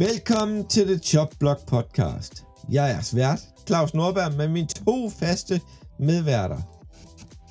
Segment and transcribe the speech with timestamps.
[0.00, 2.44] Velkommen til The Chop Block Podcast.
[2.70, 5.60] Jeg er svært, Claus Nordberg, med mine to faste
[5.98, 6.58] medværter.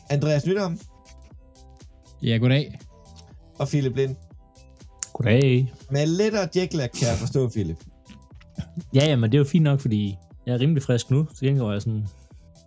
[0.09, 0.79] Andreas Nydam
[2.23, 2.79] Ja, goddag.
[3.59, 4.15] og Philip Lind.
[5.13, 5.73] Goddag.
[5.91, 7.77] Med lettere jetlag, kan jeg forstå, Philip.
[8.93, 11.27] Ja, ja, men det er jo fint nok, fordi jeg er rimelig frisk nu.
[11.37, 12.07] Til gengæld har jeg sådan,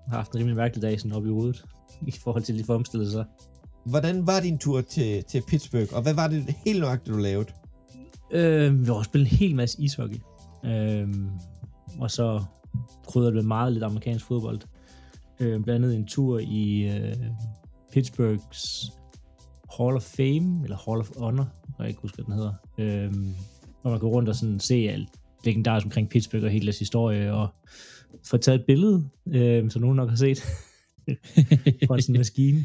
[0.08, 1.64] har haft en rimelig mærkelig dag sådan oppe i hovedet,
[2.06, 3.24] i forhold til de for omstillet sig.
[3.86, 7.48] Hvordan var din tur til, til Pittsburgh, og hvad var det helt nøjagtigt, du lavede?
[8.32, 10.18] Øh, vi har spillet en hel masse ishockey.
[10.64, 11.08] Øh,
[11.98, 12.42] og så
[13.06, 14.60] krydret det med meget lidt amerikansk fodbold.
[15.40, 17.16] Øh, blandt andet en tur i øh,
[17.92, 18.92] Pittsburghs
[19.78, 22.54] Hall of Fame, eller Hall of Honor, jeg ikke husker, hvad den hedder.
[22.78, 23.12] Øh,
[23.82, 25.08] hvor man går rundt og sådan se alt
[25.44, 27.48] legendarisk omkring Pittsburgh og hele deres historie, og
[28.26, 30.38] få taget et billede, øh, som nogen nok har set,
[31.86, 32.64] fra sådan en maskine.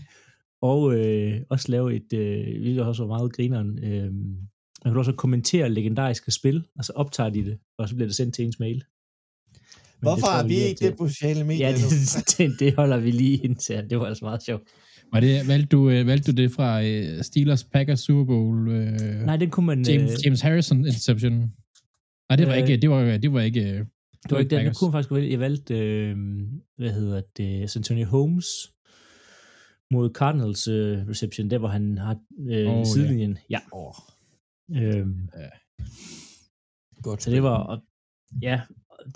[0.61, 4.11] Og øh, også lave et, øh, hvilket også var meget grineren, øh,
[4.88, 8.16] man kan også kommentere legendariske spil, og så optager de det, og så bliver det
[8.16, 8.75] sendt til ens mail.
[8.75, 8.83] Men
[10.02, 11.83] Hvorfor det har jeg vi ikke det på sociale medier Ja, det,
[12.38, 13.89] det, det holder vi lige indtil.
[13.89, 14.63] Det var altså meget sjovt.
[15.13, 18.67] Var det, valgte, du, øh, valgte du det fra øh, Steelers Packers Super Bowl?
[18.67, 19.85] Øh, Nej, den kunne man...
[19.88, 21.33] James, øh, James Harrison interception?
[22.29, 23.61] Nej, det var Øh, ikke, det var, det var ikke,
[24.23, 24.77] det var ikke den, Packers.
[24.77, 25.31] kunne faktisk vælge.
[25.31, 26.16] Jeg valgte, øh,
[26.77, 28.47] hvad hedder det, Antonio Holmes
[29.91, 32.17] mod Cardinals øh, reception, der hvor han har
[32.49, 33.38] øh, oh, sidelinjen.
[33.49, 33.59] Ja.
[33.73, 33.94] Åh,
[34.71, 35.29] Øhm,
[37.01, 37.23] godt.
[37.23, 37.83] Så det var, og,
[38.41, 38.61] ja,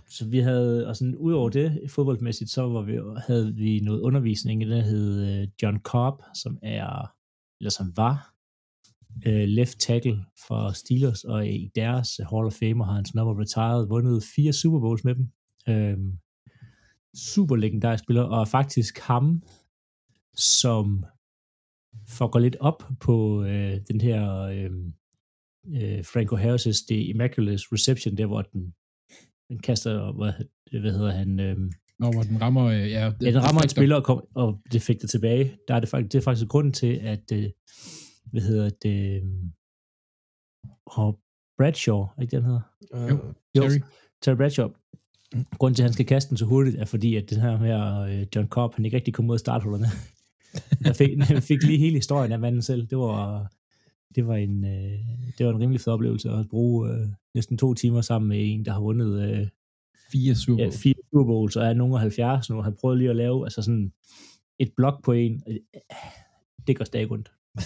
[0.10, 4.02] så vi havde, og sådan ud over det, fodboldmæssigt, så var vi, havde vi noget
[4.02, 7.14] undervisning, der hed øh, John Cobb, som er,
[7.60, 8.34] eller som var,
[9.26, 13.28] øh, left tackle for Steelers, og i deres Hall of Fame har han sådan op
[13.28, 15.32] og retired, vundet fire Super Bowls med dem.
[15.70, 16.18] Øhm,
[17.16, 19.44] super legendarisk spiller, og faktisk ham,
[20.36, 21.06] som
[22.08, 24.72] får gå lidt op på øh, den her øh,
[25.68, 28.74] øh, Franco Harris' The Immaculate Reception, der hvor den,
[29.50, 30.34] den kaster, hvad,
[30.82, 31.58] hvad hedder han, øh,
[32.00, 32.66] når hvor den rammer...
[32.66, 35.58] Øh, ja, ja, den rammer en spiller og, kom, og det fik det tilbage.
[35.68, 37.50] Der er det faktisk, det er faktisk grunden til, at, øh,
[38.26, 39.24] hvad hedder det, øh,
[40.86, 41.20] og
[41.58, 42.62] Bradshaw, er ikke det, han hedder?
[42.94, 43.62] Øh, Jo.
[43.62, 43.80] Terry.
[44.22, 44.70] Terry Bradshaw.
[45.58, 48.00] Grunden til, at han skal kaste den så hurtigt, er fordi, at den her, her
[48.00, 49.88] øh, John Cobb, han ikke rigtig kom ud af starthullerne.
[50.86, 52.88] Han fik, han fik lige hele historien af manden selv.
[52.88, 53.52] Det var,
[54.16, 55.00] det var en, øh,
[55.38, 58.66] det var en rimelig fed oplevelse at bruge øh, næsten to timer sammen med en,
[58.66, 59.48] der har vundet øh,
[60.12, 60.78] Fire Super ja, Bowl.
[60.78, 62.62] fire Super Bowls, og er nogen af 70 nu.
[62.62, 63.94] Han prøvede lige at lave altså sådan
[64.60, 65.44] et blok på en.
[65.48, 65.56] Øh,
[66.68, 67.32] Det går stadig rundt.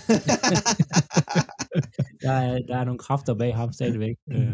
[2.21, 4.15] Der er, der er nogle kræfter bag ham stadigvæk.
[4.31, 4.53] Øh,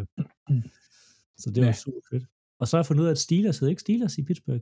[1.38, 1.74] så det var Ja.
[1.74, 2.24] super fedt.
[2.60, 4.62] Og så har jeg fundet ud af, at Steelers hed ikke Steelers i Pittsburgh.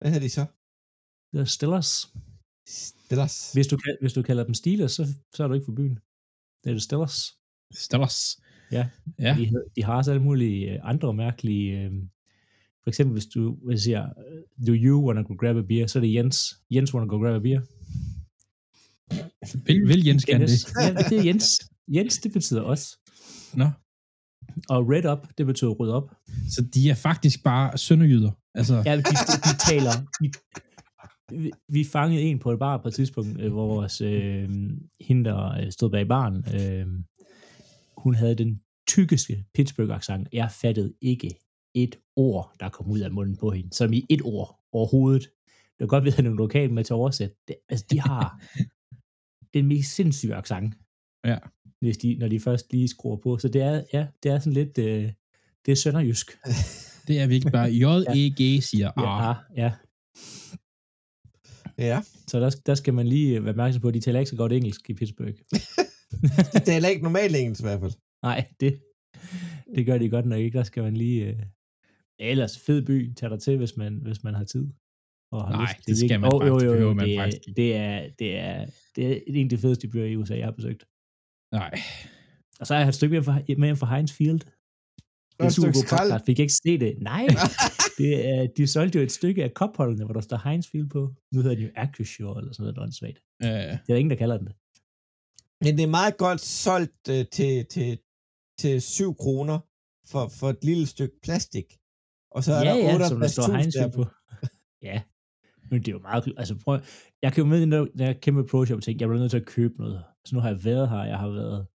[0.00, 0.46] Hvad hedder de så?
[1.32, 2.14] Det er Steelers.
[2.70, 3.52] Steelers.
[3.52, 5.98] Hvis du, hvis du kalder dem Steelers, så, så er du ikke for byen.
[6.64, 7.34] Det er det Steelers.
[7.74, 8.40] Steelers.
[8.72, 8.88] Ja.
[9.18, 9.36] Ja.
[9.38, 11.78] De, de har også alle mulige øh, andre mærkelige...
[11.78, 11.92] Øh,
[12.82, 15.86] for eksempel, hvis du hvis jeg siger, øh, do you wanna go grab a beer,
[15.86, 16.56] så er det Jens.
[16.70, 17.60] Jens wanna go grab a beer.
[19.66, 20.64] Vil, vil Jens gerne Jens.
[20.64, 20.72] det?
[20.82, 21.60] Ja, det er Jens.
[21.88, 22.98] Jens, det betyder også.
[23.54, 23.70] Nå.
[24.68, 26.14] Og red up, det betyder rød op.
[26.48, 28.30] Så de er faktisk bare sønderjyder.
[28.54, 29.90] Altså, Ja, de, de, de taler...
[30.20, 30.32] De,
[31.32, 34.50] vi, vi fangede en på et bar på et tidspunkt, øh, hvor vores, øh,
[35.00, 36.86] hende, der øh, stod bag baren, øh,
[37.96, 40.24] hun havde den tykkeste Pittsburgh-accent.
[40.32, 41.30] Jeg fattede ikke
[41.74, 43.72] et ord, der kom ud af munden på hende.
[43.72, 45.22] Som i et ord overhovedet.
[45.52, 47.36] Det var godt, vi havde nogle lokale med til at oversætte.
[47.48, 48.42] Det, altså, de har
[49.54, 50.74] den mest sindssyge accent.
[51.24, 51.38] Ja.
[51.80, 53.38] Hvis de, når de først lige skruer på.
[53.38, 54.78] Så det er, ja, det er sådan lidt...
[54.78, 55.12] Øh,
[55.66, 56.38] det er sønderjysk.
[57.08, 59.28] det er virkelig bare J-E-G siger Ja, ah.
[59.28, 59.72] ah, ja.
[61.80, 64.36] Ja, Så der, der skal man lige være opmærksom på, at de taler ikke så
[64.36, 65.34] godt engelsk i Pittsburgh.
[66.54, 67.92] det taler ikke normalt engelsk i hvert fald.
[68.22, 68.82] Nej, det,
[69.74, 70.58] det gør de godt nok ikke.
[70.58, 71.26] Der skal man lige...
[71.26, 71.42] Øh,
[72.18, 74.66] ellers fed by, tag dig til, hvis man, hvis man har tid.
[75.32, 75.86] Og har Nej, lyst.
[75.86, 78.38] det er skal man Åh, faktisk- det behøver man det, er- faktisk det er, det,
[78.38, 78.66] er,
[78.96, 80.84] det er en af de fedeste byer i USA, jeg har besøgt.
[81.52, 81.74] Nej.
[82.60, 84.40] Og så har jeg et stykke med fra, med hjem fra Heinz Field.
[85.40, 86.26] Det er super podcast.
[86.26, 86.92] Fik ikke se det.
[87.00, 87.26] Nej,
[87.98, 91.14] det er, de solgte jo et stykke af kopholdene, hvor der står Heinz Field på.
[91.34, 93.18] Nu hedder det jo Acrisure eller sådan noget åndssvagt.
[93.42, 94.54] Øh, Det er der ingen, der kalder den det.
[95.64, 97.98] Men det er meget godt solgt øh, til, til,
[98.60, 99.58] til 7 kroner
[100.10, 101.64] for, for et lille stykke plastik.
[102.30, 104.04] Og så er ja, der ja, som der 68.000 står Heinz der på.
[104.88, 105.02] ja,
[105.70, 106.32] men det er jo meget...
[106.36, 106.80] Altså prøv,
[107.22, 109.46] jeg kan jo med den der kæmpe pro shop tænke, jeg bliver nødt til at
[109.46, 110.04] købe noget.
[110.24, 111.66] Så nu har jeg været her, jeg har været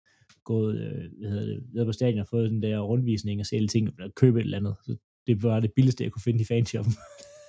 [0.44, 3.56] gået, øh, hvad hedder det, været på stadion og fået den der rundvisning og se
[3.56, 4.74] alle ting, og købe et eller andet.
[4.84, 4.96] Så
[5.26, 6.94] det var det billigste, jeg kunne finde i fanshoppen.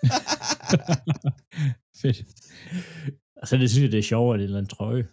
[2.02, 2.24] fedt.
[3.42, 5.08] og så det synes jeg, det er sjovere, at det er en eller anden trøje.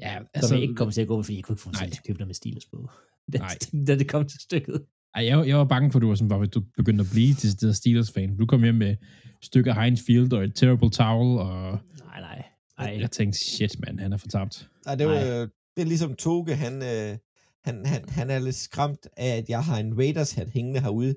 [0.00, 1.68] Ja, Altså, som jeg ikke kommer til at gå med, fordi jeg kunne ikke få
[1.68, 2.90] mig til at købe noget med Steelers på.
[3.32, 3.56] da, Nej.
[3.86, 4.84] da det kom til stykket.
[5.14, 7.34] Ej, jeg, jeg var bange for, at du var sådan, bare, du begyndte at blive
[7.34, 8.36] til det Steelers-fan.
[8.36, 8.96] Du kom hjem med
[9.42, 12.44] stykker Heinz Field og et terrible towel, og Nej, nej.
[12.78, 12.96] nej.
[13.00, 14.68] jeg tænkte, shit, mand, han er fortabt.
[14.86, 15.48] Nej, det, var.
[15.78, 17.18] Det er ligesom Toge, han, øh,
[17.64, 21.16] han, han, han er lidt skræmt af, at jeg har en Raiders-hat hængende herude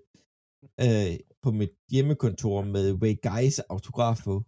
[0.81, 4.43] øh, på mit hjemmekontor med Ray Guys autograf på.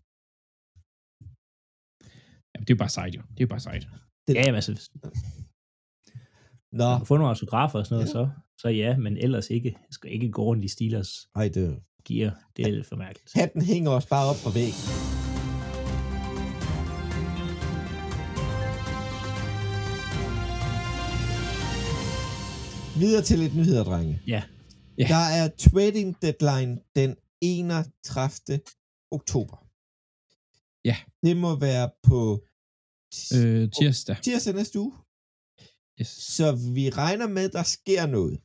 [2.54, 3.22] Ja, det er jo bare sejt, jo.
[3.22, 3.88] Det er jo bare sejt.
[4.28, 4.90] Ja, jamen, altså,
[6.72, 8.12] Nå, får nogle autografer og sådan noget, Ja.
[8.12, 8.30] så,
[8.62, 9.70] så ja, men ellers ikke.
[9.70, 12.40] Jeg skal ikke gå rundt i Steelers ej, det, gear.
[12.58, 13.32] Det er lidt for mærkeligt.
[13.36, 15.13] hatten hænger også bare op på væggen.
[23.04, 24.22] Videre til lidt nyheder, drenge.
[24.28, 24.44] Ja.
[24.98, 25.08] Ja.
[25.08, 28.60] Der er trading deadline den 31.
[29.12, 29.58] oktober.
[30.86, 30.98] Ja.
[31.24, 32.46] Det må være på
[33.36, 34.18] Øh, tirsdag.
[34.24, 34.94] tirsdag næste uge.
[36.02, 36.08] Yes.
[36.08, 38.40] Så vi regner med, at der sker noget.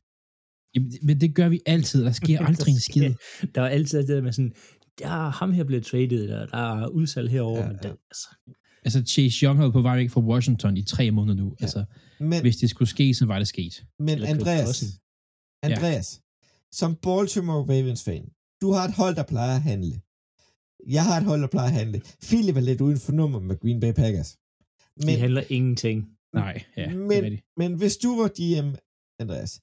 [0.75, 2.03] Jamen, Men det gør vi altid.
[2.03, 3.13] Der sker aldrig en skid.
[3.55, 4.53] Der var altid det der med sådan,
[4.99, 8.27] der er ham her blevet traded, eller der er udsalg herover, Ja, men den, altså,
[8.85, 11.55] Altså, Chase Young har på vej væk fra Washington i tre måneder nu.
[11.59, 11.65] Ja.
[11.65, 11.85] Altså,
[12.19, 13.85] Men, hvis det skulle ske, så var det sket.
[13.99, 14.83] men eller Andreas.
[15.63, 16.21] Andreas,
[16.71, 18.25] som Baltimore Ravens fan,
[18.61, 20.01] du har et hold, der plejer at handle.
[20.87, 22.01] Jeg har et hold, der plejer at handle.
[22.21, 24.37] Philip er lidt uden for nummer med Green Bay Packers.
[25.01, 26.09] De handler ingenting.
[26.33, 27.43] Nej, ja, det er men, rigtigt.
[27.57, 28.75] men hvis du var GM,
[29.19, 29.61] Andreas,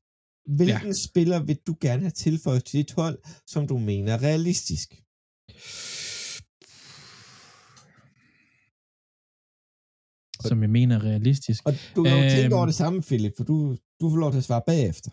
[0.57, 1.03] hvilken ja.
[1.07, 4.89] spiller vil du gerne have tilføjet til dit hold, som du mener er realistisk?
[10.45, 11.63] Som jeg mener er realistisk.
[11.67, 12.31] Og du kan jo Øhm.
[12.31, 15.11] tænke over det samme, Philip, for du, du får lov til at svare bagefter.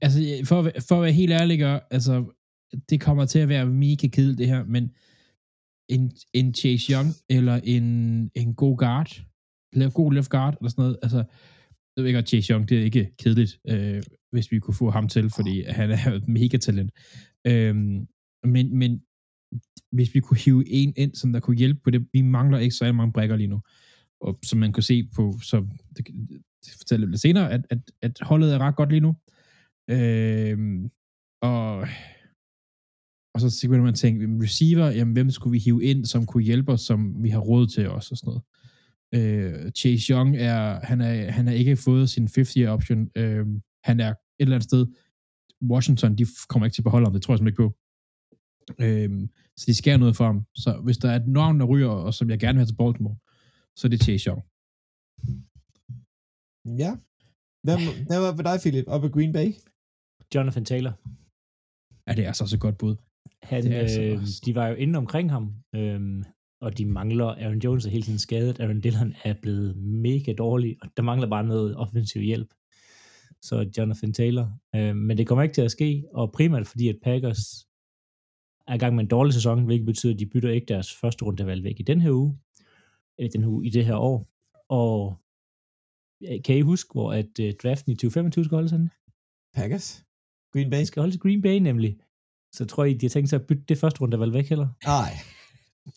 [0.00, 2.24] Altså, for, at for at være helt ærlig, altså,
[2.90, 4.90] det kommer til at være mega kedeligt, det her, men
[5.88, 7.84] en, en Chase Young, eller en,
[8.34, 9.20] en god guard,
[9.72, 11.24] eller god left guard, eller sådan noget, altså,
[11.96, 15.08] jeg ved godt, Chase Young, det er ikke kedeligt, øh, hvis vi kunne få ham
[15.08, 16.90] til, fordi han er et mega talent.
[17.46, 18.06] Øhm,
[18.44, 19.02] men, men
[19.92, 22.74] hvis vi kunne hive en ind, som der kunne hjælpe på det, vi mangler ikke
[22.74, 23.60] så mange brækker lige nu.
[24.20, 25.66] Og som man kan se på, så
[25.96, 26.06] det,
[26.64, 29.16] det fortæller jeg lidt senere, at, at, at holdet er ret godt lige nu.
[29.90, 30.58] Øh,
[31.42, 31.88] og,
[33.34, 36.26] og så begynder man at tænke, jamen, receiver, jamen, hvem skulle vi hive ind, som
[36.26, 38.42] kunne hjælpe os, som vi har råd til os, og sådan noget.
[39.14, 43.10] Øh, Chase Young er, han er, han har ikke fået sin 50-year option.
[43.16, 43.46] Øh,
[43.84, 44.86] han er et eller andet sted,
[45.70, 47.78] Washington, de kommer ikke til at beholde ham, det tror jeg simpelthen ikke på.
[48.78, 50.44] Øh, så de skærer noget for ham.
[50.54, 52.76] Så hvis der er et navn, der ryger, og som jeg gerne vil have til
[52.76, 53.16] Baltimore,
[53.76, 54.42] så er det Chase Young.
[56.82, 56.92] Ja.
[57.66, 59.48] Hvem, hvad var ved dig, Philip, oppe i Green Bay?
[60.34, 60.92] Jonathan Taylor.
[62.06, 62.96] Ja, det er altså også et godt bud.
[63.42, 66.24] Han, Det er altså øh, også- de var jo inde omkring ham, øhm,
[66.60, 70.76] og de mangler, Aaron Jones er hele tiden skadet, Aaron Dillon er blevet mega dårlig,
[70.82, 72.48] og der mangler bare noget offensiv hjælp.
[73.42, 74.58] Så Jonathan Taylor.
[74.76, 77.67] Øh, men det kommer ikke til at ske, og primært fordi, at Packers
[78.68, 81.24] er i gang med en dårlig sæson, hvilket betyder, at de bytter ikke deres første
[81.24, 82.38] rundevalg væk i den her uge,
[83.18, 84.28] eller den her uge, i det her år.
[84.68, 85.20] Og
[86.44, 88.90] kan I huske, hvor at uh, draften i 2025 skal holdes henne?
[89.54, 90.04] Packers?
[90.52, 90.78] Green Bay?
[90.78, 91.96] Den skal holdes i Green Bay nemlig.
[92.52, 94.68] Så tror I, de har tænkt sig at bytte det første rundevalg væk heller?
[94.86, 95.10] Nej.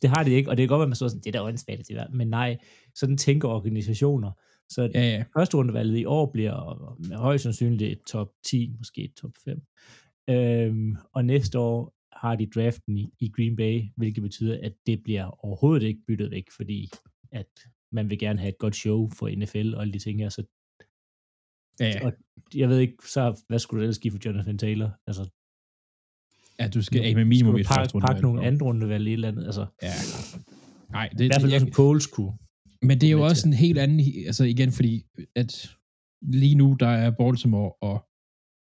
[0.01, 1.39] Det har de ikke, og det kan godt være, at man så sådan, det er
[1.39, 2.57] da åndssvagt men nej,
[2.95, 4.31] sådan tænker organisationer.
[4.69, 5.23] Så Ja, ja.
[5.37, 9.61] første rundevalget i år bliver med højst sandsynligt et top 10, måske et top 5.
[10.29, 15.03] Øhm, og næste år har de draften i, i Green Bay, hvilket betyder, at det
[15.03, 16.89] bliver overhovedet ikke byttet væk, fordi
[17.31, 17.47] at
[17.91, 20.29] man vil gerne have et godt show for NFL og alle de ting her.
[20.29, 20.43] Så
[21.79, 22.05] ja, ja.
[22.05, 22.13] og
[22.55, 24.89] jeg ved ikke, så hvad skulle du ellers give for Jonathan Taylor?
[25.07, 25.29] Altså,
[26.59, 28.05] ja du skal af med minimum et første runde.
[28.05, 29.45] pakke nogle andre rundevalg i et eller andet?
[29.45, 29.93] Altså, Ja.
[30.89, 32.33] Nej, det, i hvert fald det, også jeg, en Poles kunne.
[32.81, 33.47] Men det er jo også til.
[33.47, 35.51] en helt anden, altså igen, fordi at
[36.21, 37.97] lige nu, der er Baltimore og,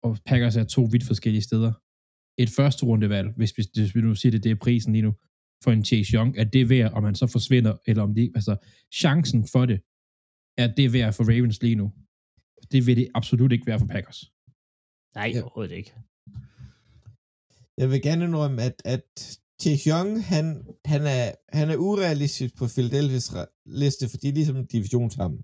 [0.04, 1.72] og Packers er to vidt forskellige steder.
[2.38, 5.14] Et første rundevalg, hvis, hvis, hvis vi nu siger det, det er prisen lige nu,
[5.64, 8.56] for en Chase Young, er det værd, om han så forsvinder, eller om det, altså
[8.94, 9.80] chancen for det,
[10.58, 11.92] er det værd for Ravens lige nu.
[12.72, 14.32] Det vil det absolut ikke være for Packers.
[15.16, 15.42] Nej, Ja.
[15.42, 15.94] overhovedet ikke.
[17.78, 20.46] Jeg vil gerne indrømme, at, at Chase Young, han,
[20.86, 25.40] han, er, han er urealistisk på Philadelphia's liste, fordi de er ligesom en division sammen.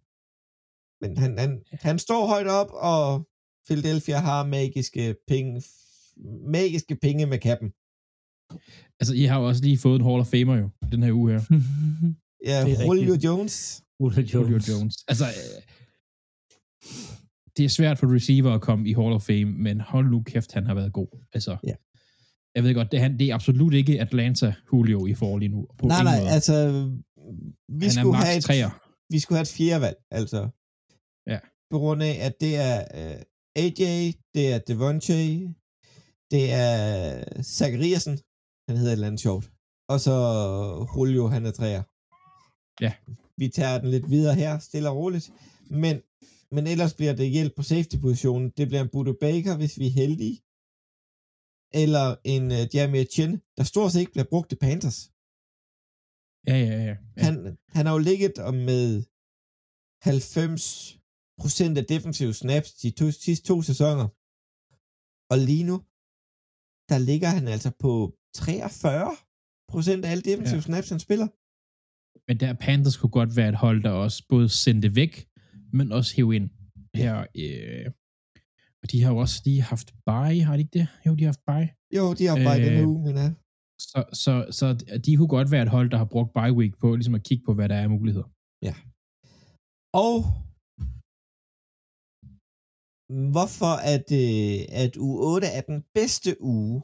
[1.02, 3.28] Men han, han, han står højt op, og
[3.68, 5.62] Philadelphia har magiske penge,
[6.52, 7.70] magiske penge med kappen.
[9.00, 11.32] Altså, I har jo også lige fået en Hall of Famer jo, den her uge
[11.32, 11.42] her.
[12.46, 13.14] Ja, Det er Julio.
[13.26, 13.84] Jones.
[14.00, 14.34] Julio Jones.
[14.34, 14.96] Julio Jones.
[15.08, 15.62] Altså, øh,
[17.58, 20.52] det er svært for receiver at komme i Hall of Fame, men hold nu kæft,
[20.54, 21.08] han har været god.
[21.34, 21.74] Altså, Ja.
[22.56, 25.50] jeg ved godt, det er, han, det er absolut ikke Atlanta Julio i forhold lige
[25.56, 25.68] nu.
[25.78, 26.30] På Nej, nej, måde.
[26.30, 26.54] altså...
[27.70, 28.70] Vi han er skulle, max have et, træer.
[29.14, 30.50] vi skulle have et fjerde valg, altså.
[31.72, 33.22] på grund af, at det er øh,
[33.56, 35.54] AJ, det er Devontae,
[36.32, 38.16] det er Zachariasen,
[38.68, 39.46] han hedder et eller andet sjovt,
[39.92, 40.16] og så
[40.96, 41.84] Julio, han er træer.
[42.86, 42.92] Ja.
[43.42, 45.28] Vi tager den lidt videre her, stille og roligt,
[45.84, 45.96] men,
[46.56, 48.50] men ellers bliver det hjælp på safety-positionen.
[48.58, 50.38] Det bliver en Budo Baker, hvis vi er heldige,
[51.84, 55.00] eller en uh, Jamie Chin, der stort set ikke bliver brugt i Panthers.
[56.50, 56.84] Ja, ja, ja.
[56.90, 56.96] ja.
[57.26, 58.86] Han, han har jo ligget om med
[60.02, 61.00] 90
[61.42, 64.08] procent af defensive snaps de to, sidste to sæsoner.
[65.32, 65.76] Og lige nu,
[66.90, 67.92] der ligger han altså på
[68.34, 69.16] 43
[69.72, 70.68] procent af alle defensive ja.
[70.70, 71.28] snaps, han spiller.
[72.28, 75.28] Men der Panthers kunne godt være et hold, der også både sendte væk,
[75.74, 76.50] men også hæve ind.
[76.96, 77.86] Her, øh,
[78.82, 80.88] og de har jo også lige haft bye, har de ikke det?
[81.06, 81.98] Jo, de har haft bye.
[81.98, 83.30] Jo, de har bare øh, denne uge, men ja.
[83.80, 84.74] Så, så, så
[85.06, 87.44] de kunne godt være et hold, der har brugt bye week på ligesom at kigge
[87.46, 88.28] på, hvad der er af muligheder.
[88.68, 88.76] Ja.
[89.94, 90.14] Og
[93.10, 96.82] hvorfor er det, øh, at uge 8 er den bedste uge?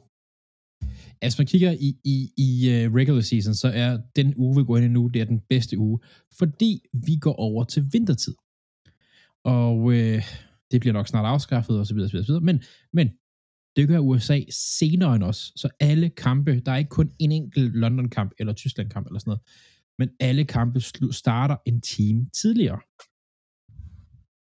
[1.22, 4.76] Altså, man kigger i, i, i øh, regular season, så er den uge, vi går
[4.76, 5.98] ind i nu, det er den bedste uge,
[6.38, 8.34] fordi vi går over til vintertid.
[9.44, 10.22] Og øh,
[10.70, 12.44] det bliver nok snart afskaffet, og så videre, så videre, så videre.
[12.44, 12.62] Men,
[12.92, 13.10] men
[13.76, 17.76] det gør USA senere end os, så alle kampe, der er ikke kun en enkelt
[17.76, 19.42] London-kamp eller Tyskland-kamp eller sådan noget,
[19.98, 20.80] men alle kampe
[21.12, 22.80] starter en time tidligere.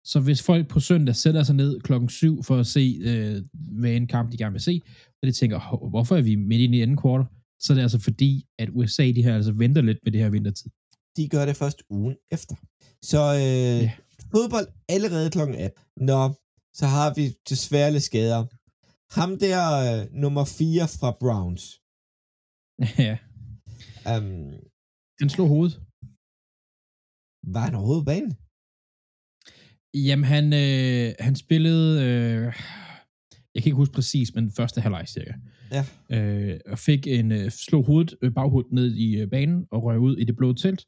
[0.06, 3.42] Så hvis folk på søndag sætter sig ned klokken 7 for at se, øh,
[3.80, 4.82] hvad en kamp de gerne vil se,
[5.22, 7.26] og de tænker, hvorfor er vi midt i anden kvartal?
[7.60, 10.30] Så er det altså fordi, at USA de her altså venter lidt med det her
[10.30, 10.72] vintertid.
[11.18, 12.56] De gør det først ugen efter.
[13.02, 13.92] Så øh, ja.
[14.32, 15.84] fodbold allerede klokken 18.
[15.98, 16.34] Nå,
[16.74, 18.46] så har vi desværre lidt skader.
[19.20, 21.64] Ham der øh, nummer 4 fra Browns.
[23.08, 23.16] ja.
[24.12, 24.54] Um,
[25.22, 25.76] han slog hovedet.
[27.54, 28.34] Var han overhovedet banen?
[29.94, 32.44] Jamen, han, øh, han spillede, øh,
[33.56, 35.34] jeg kan ikke huske præcis, men første halvleg cirka.
[35.72, 35.86] Ja.
[36.10, 40.00] Øh, og fik en, øh, slog hovedet, øh, baghovedet ned i øh, banen og røg
[40.00, 40.88] ud i det blå telt.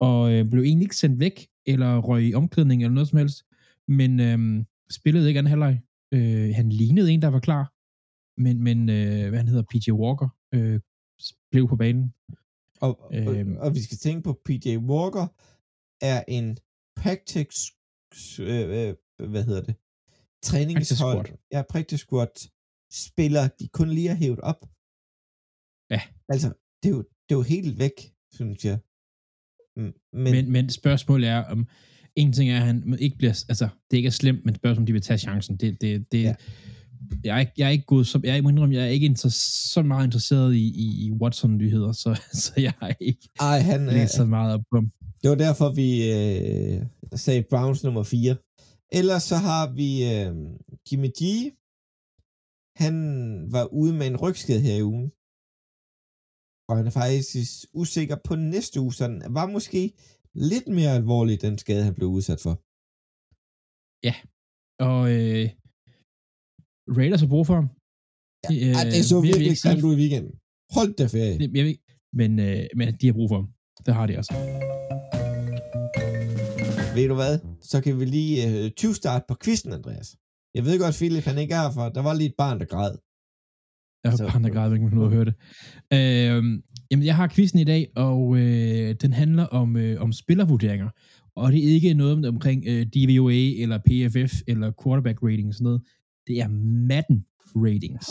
[0.00, 3.42] Og øh, blev egentlig ikke sendt væk, eller røg i omklædning eller noget som helst.
[3.88, 5.80] Men øh, spillede ikke anden halvleg.
[6.12, 7.72] Øh, han lignede en, der var klar.
[8.40, 10.80] Men, men øh, hvad han hedder, PJ Walker, øh,
[11.50, 12.14] blev på banen.
[12.80, 15.26] Og, og, øhm, og vi skal tænke på, PJ Walker
[16.00, 16.58] er en
[16.96, 17.72] practice
[18.40, 19.74] øh, øh, hvad hedder det,
[20.42, 22.50] træningshold, ja, practice squad
[22.92, 24.60] spiller, de kun lige har hævet op.
[25.90, 26.00] Ja.
[26.28, 26.48] Altså,
[26.82, 28.78] det er jo, det er jo helt væk, synes jeg.
[29.76, 31.66] Men, men, men spørgsmålet er, om
[32.16, 34.86] en ting er, at han ikke bliver, altså, det ikke er slemt, men spørgsmålet om
[34.86, 35.56] de vil tage chancen.
[35.56, 36.34] Det, det, det, ja.
[37.24, 39.82] jeg, er ikke, jeg er ikke god, som, jeg, er, indrømme, jeg er ikke så
[39.82, 44.24] meget interesseret i, i, i Watson-nyheder, så, så jeg har ikke Ej, han, læst så
[44.24, 44.92] meget op på ham.
[45.20, 46.78] Det var derfor, vi øh,
[47.24, 48.36] sagde Browns nummer 4.
[48.98, 50.32] Ellers så har vi øh,
[50.86, 51.22] Jimmy G.
[52.82, 52.96] Han
[53.54, 55.08] var ude med en rygskade her i ugen.
[56.68, 59.82] Og han er faktisk usikker på næste uge, så den var måske
[60.50, 62.54] lidt mere alvorlig, den skade, han blev udsat for.
[64.08, 64.14] Ja,
[64.88, 65.44] og øh,
[66.96, 67.68] Raiders har brug for ham.
[68.44, 70.34] Ja, øh, det så virkelig grimt ud i weekenden.
[70.76, 71.38] Hold da ferie.
[71.40, 71.78] Det, jeg ved,
[72.20, 73.48] men, øh, men de har brug for ham.
[73.86, 74.34] Det har de altså.
[76.94, 77.38] Ved du hvad?
[77.62, 80.16] Så kan vi lige øh, 20 start på quizzen, Andreas.
[80.54, 81.88] Jeg ved godt, Philip, han ikke er for.
[81.88, 82.96] Der var lige et barn, der græd.
[84.04, 85.34] Jeg har et barn, der græd, ikke man høre det.
[85.92, 86.60] Øh,
[86.90, 90.88] jamen, jeg har quizzen i dag, og øh, den handler om, øh, om spillervurderinger.
[91.36, 95.64] Og det er ikke noget omkring øh, DVOA, eller PFF, eller quarterback rating og sådan
[95.64, 95.82] noget.
[96.26, 96.48] Det er
[96.88, 97.24] Madden
[97.56, 98.08] ratings.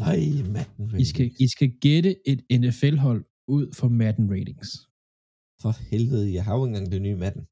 [0.00, 0.18] Nej,
[0.52, 1.00] Madden ratings.
[1.00, 4.70] I skal, I skal gætte et NFL-hold ud fra Madden ratings.
[5.62, 7.44] For helvede, jeg har jo ikke engang det nye Madden.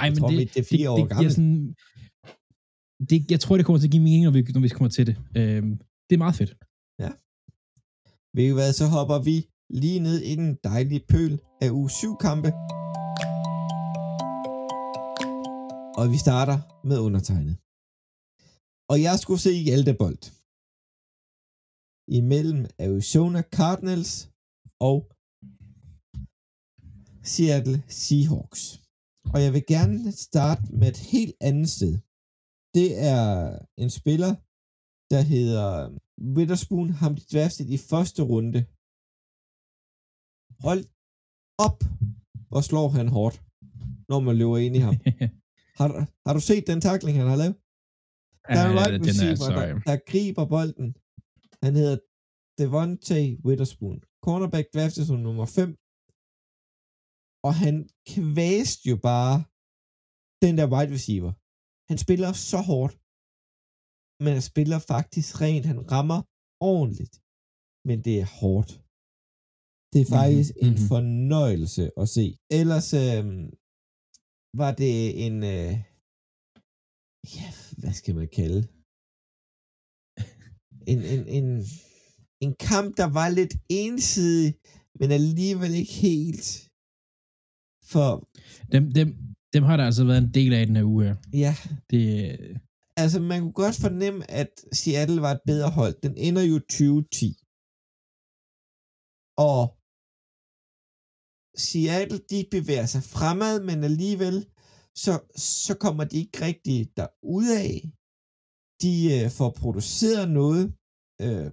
[0.00, 1.34] Ej, men tror, det, det er fire det, år det, gammelt.
[1.36, 1.74] Sådan,
[3.10, 5.04] det, jeg tror, det kommer til at give mening, når vi, når vi kommer til
[5.08, 5.16] det.
[5.38, 5.72] Øhm,
[6.06, 6.52] det er meget fedt.
[7.04, 7.10] Ja.
[8.36, 9.36] Ved I hvad, så hopper vi
[9.80, 12.50] lige ned i den dejlige pøl af uge 7 kampe.
[16.00, 17.56] Og vi starter med undertegnet.
[18.92, 20.22] Og jeg skulle se Hjaltebold.
[22.20, 24.12] Imellem Arizona Cardinals
[24.80, 24.98] og
[27.22, 28.62] Seattle Seahawks.
[29.32, 31.94] Og jeg vil gerne starte med et helt andet sted.
[32.74, 34.32] Det er en spiller,
[35.12, 35.68] der hedder
[36.36, 38.60] Witherspoon, ham de draftet i første runde.
[40.66, 40.82] Hold
[41.66, 41.78] op,
[42.48, 43.36] hvor slår han hårdt,
[44.08, 44.96] når man løber ind i ham.
[45.78, 45.94] har, du,
[46.26, 47.56] har du set den takling, han har lavet?
[48.48, 50.90] Der er en right receiver, der, der griber bolden.
[51.62, 51.96] Han hedder
[52.58, 54.00] Devontae Witherspoon.
[54.24, 55.70] Cornerback draftet som nummer 5
[57.46, 57.76] og han
[58.12, 59.36] kvæste jo bare
[60.44, 61.32] den der wide receiver.
[61.90, 62.94] Han spiller så hårdt,
[64.22, 65.70] men han spiller faktisk rent.
[65.72, 66.20] Han rammer
[66.72, 67.14] ordentligt,
[67.88, 68.70] men det er hårdt.
[69.92, 70.66] Det er faktisk mm-hmm.
[70.66, 70.86] en mhm.
[70.92, 72.26] fornøjelse at se.
[72.60, 73.24] Ellers øh,
[74.60, 74.94] var det
[75.26, 75.72] en, øh,
[77.36, 77.48] ja,
[77.80, 78.62] hvad skal man kalde?
[80.92, 81.48] En, en, en,
[82.40, 84.54] en kamp, der var lidt ensidig,
[85.00, 86.70] men alligevel ikke helt.
[87.92, 88.10] For
[88.72, 89.08] Dem, dem,
[89.54, 91.16] dem har der altså været en del af den her uge her.
[91.44, 91.54] ja,
[91.90, 92.02] Det,
[92.96, 95.94] altså man kunne godt fornemme, at Seattle var et bedre hold.
[96.02, 97.26] Den ender jo 2010.
[99.50, 99.62] Og
[101.68, 104.36] Seattle, de bevæger sig fremad, men alligevel,
[105.04, 107.72] så, så kommer de ikke rigtig derudad.
[108.82, 110.64] De øh, får produceret noget.
[111.24, 111.48] Øh,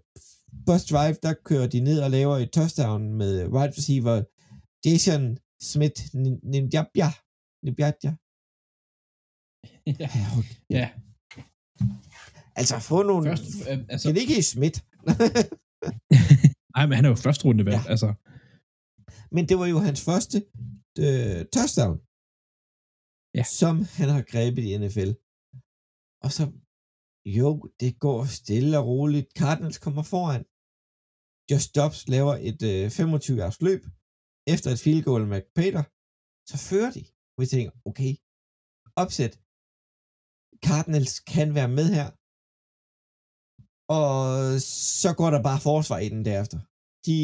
[0.66, 4.24] Bus Drive, der kører de ned og laver et touchdown med wide receiver
[4.86, 6.02] Jason Smith
[6.44, 7.10] Nimjabja.
[7.64, 8.12] Nimjabja.
[10.02, 10.10] ja.
[10.70, 10.90] Ja.
[12.56, 13.30] Altså, få nogle...
[13.30, 14.80] Først, øh, altså, Kan det ikke Smith?
[16.76, 17.76] nej, men han er jo første runde valg.
[17.86, 17.90] Ja.
[17.94, 18.14] Altså,
[19.32, 20.38] Men det var jo hans første
[21.06, 21.96] øh, touchdown,
[23.38, 23.44] Ja.
[23.60, 25.12] som han har grebet i NFL.
[26.24, 26.44] Og så,
[27.26, 29.28] jo, det går stille og roligt.
[29.40, 30.44] Cardinals kommer foran.
[31.52, 33.82] Josh Dobbs laver et øh, 25 yards løb
[34.48, 35.84] efter et field goal med Peter.
[36.50, 37.04] Så fører de.
[37.40, 38.14] Vi tænker, okay,
[38.96, 39.34] opsæt.
[40.66, 42.08] Cardinals kan være med her.
[44.00, 44.16] Og
[45.02, 46.60] så går der bare forsvar i den derefter.
[47.06, 47.18] De,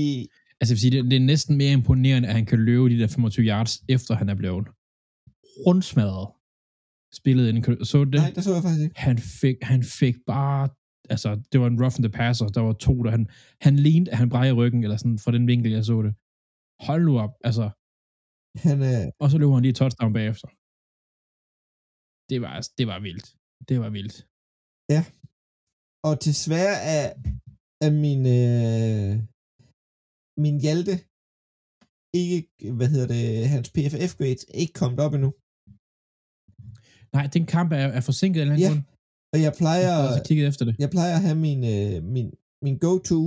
[0.60, 3.00] altså jeg vil sige, det, det er næsten mere imponerende, at han kan løbe de
[3.00, 4.68] der 25 yards, efter han er blevet
[5.66, 6.27] rundsmadret.
[7.14, 7.86] Spillet ind.
[7.86, 8.14] Så det?
[8.14, 9.00] nej, der så jeg faktisk ikke.
[9.00, 10.70] han fik, han fik bare,
[11.10, 13.26] altså, det var en rough in the passer, der var to, der han,
[13.62, 16.14] han lignede, at han bræger ryggen, eller sådan, fra den vinkel, jeg så det.
[16.88, 17.66] Hold nu op, altså,
[18.66, 20.50] Han er, og så løber han lige touchdown bagefter.
[22.30, 23.28] Det var, det var vildt.
[23.70, 24.17] Det var vildt.
[26.08, 27.08] og desværre er,
[27.86, 29.13] er min, øh,
[30.43, 30.96] min Hjalte
[32.24, 35.32] ikke, hvad hedder det, hans PFF grades ikke kommet op endnu.
[37.13, 38.84] Nej, den kamp er, er forsinket af en eller anden Ja, grund.
[39.34, 40.76] Og jeg plejer, Jeg kigget efter det.
[40.80, 42.28] jeg plejer at have min, øh, min,
[42.65, 43.22] min go-to,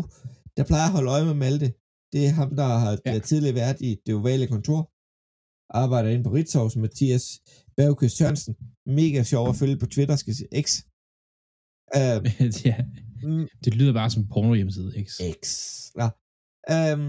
[0.57, 1.69] der plejer at holde øje med Malte.
[2.13, 3.13] Det er ham, der har Ja.
[3.13, 3.19] ja.
[3.19, 4.81] tidligere været i det ovale kontor.
[5.83, 7.25] Arbejder inde på Ritzhaus, Mathias
[7.77, 8.55] Bergkøs Sørensen.
[8.87, 10.49] Mega sjov at følge på Twitter, skal sige.
[10.67, 10.67] X.
[11.97, 12.19] Uh,
[12.69, 12.77] ja,
[13.65, 15.11] det lyder bare som porno hjemmeside, ikke?
[15.43, 15.47] X.
[16.01, 16.07] Nå.
[16.77, 17.05] Um,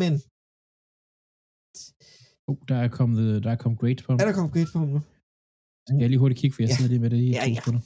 [0.00, 0.12] men,
[2.48, 4.18] Oh, der er kommet, der er kommet grades på ham.
[4.20, 5.00] er der kommet grade på ham nu?
[5.90, 6.74] Skal jeg lige hurtigt kigge, for jeg Ja.
[6.76, 7.54] sidder lige med det i Ja, to ja.
[7.54, 7.80] sekunder.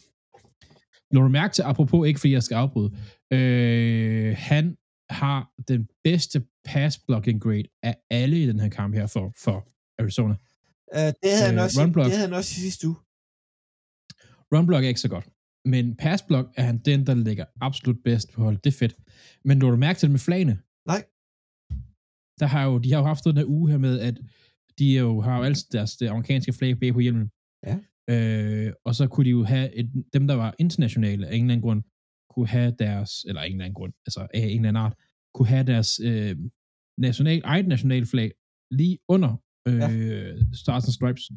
[1.15, 2.91] Når du mærke til, apropos ikke fordi jeg skal afbryde,
[3.33, 4.77] øh, han
[5.11, 9.57] har den bedste pass blocking grade af alle i den her kamp her for, for
[10.03, 10.35] Arizona.
[10.97, 12.05] Uh, det havde han Øh, også, run block.
[12.07, 12.97] det havde han også i sidste uge.
[14.53, 15.29] Run block er ikke så godt,
[15.65, 18.65] men pass block er han den, der ligger absolut bedst på holdet.
[18.65, 18.95] Det er fedt.
[19.45, 21.03] Men når du mærke til det med flagene, Nej.
[22.41, 24.17] der har jo, de har jo haft den her uge her med, at
[24.79, 27.31] de jo, har jo altid deres det amerikanske flag bag på hjelmen.
[27.67, 27.79] Ja.
[28.11, 31.53] Øh, og så kunne de jo have, et, dem der var internationale af en eller
[31.55, 31.83] anden grund,
[32.31, 34.95] kunne have deres, eller af en eller anden grund, altså af en eller anden art,
[35.35, 36.37] kunne have deres øh,
[36.99, 38.33] national, eget nationalflag
[38.71, 39.37] lige under
[39.69, 40.35] øh, ja.
[40.53, 41.31] Stars and Stripes.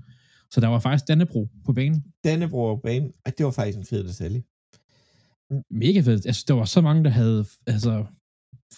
[0.51, 2.03] Så der var faktisk Dannebro på banen.
[2.23, 4.43] Dannebro på banen, og det var faktisk en fed detalje.
[5.71, 6.25] Mega fedt.
[6.25, 8.05] Altså, der var så mange, der havde altså,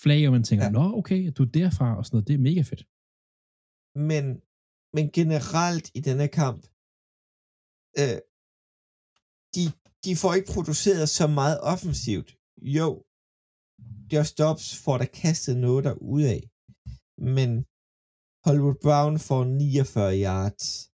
[0.03, 0.71] flag, og man tænker, Ja.
[0.71, 2.27] nå, okay, du er derfra, og sådan noget.
[2.27, 2.83] Det er mega fedt.
[4.09, 4.25] Men,
[4.93, 6.65] men generelt i denne kamp,
[8.01, 8.19] øh,
[9.55, 9.63] de,
[10.05, 12.29] de får ikke produceret så meget offensivt.
[12.61, 13.03] Jo,
[14.13, 16.41] Josh Dobbs får der kastet noget der ud af,
[17.17, 17.49] men
[18.45, 20.89] Hollywood Brown får 49 yards.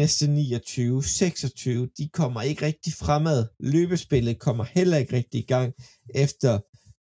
[0.00, 3.46] Næste 29, 26, de kommer ikke rigtig fremad.
[3.60, 5.74] Løbespillet kommer heller ikke rigtig i gang,
[6.14, 6.52] efter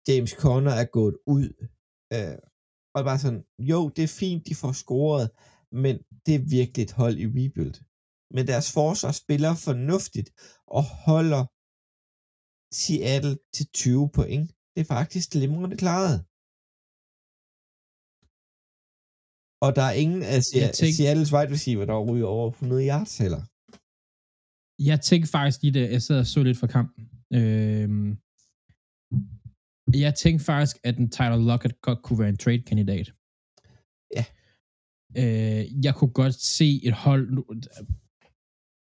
[0.08, 1.48] James Conner er gået ud.
[2.12, 2.38] Øh,
[2.94, 5.30] og bare sådan, jo, det er fint, de får scoret,
[5.72, 5.94] men
[6.26, 7.74] det er virkelig et hold i rebuild.
[8.34, 10.28] Men deres forsvar spiller fornuftigt
[10.76, 11.42] og holder
[12.82, 14.46] Seattle til 20 point.
[14.74, 16.16] Det er faktisk glimrende klaret.
[19.64, 23.14] Og der er ingen af Se- tænk- Seattles wide receiver, der ryger over 100 yards
[23.24, 23.42] heller.
[24.90, 27.02] Jeg tænkte faktisk lige, da jeg sad og så lidt fra kampen.
[27.38, 28.10] Øhm,
[30.04, 33.06] jeg tænkte faktisk, at en Tyler Lockett godt kunne være en trade-kandidat.
[34.16, 34.24] Ja.
[35.20, 37.24] Øh, jeg kunne godt se et hold...
[37.36, 37.42] Nu,